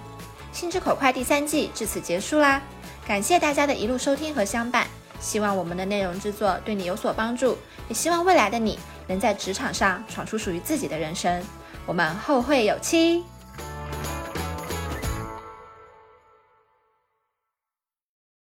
[0.53, 2.61] 心直口快第三季至此结束啦，
[3.07, 4.85] 感谢大家的一路收听和相伴，
[5.19, 7.57] 希望我们的内容制作对你有所帮助，
[7.89, 8.77] 也希望未来的你
[9.07, 11.43] 能在职场上闯出属于自己的人生。
[11.87, 13.23] 我们后会有期。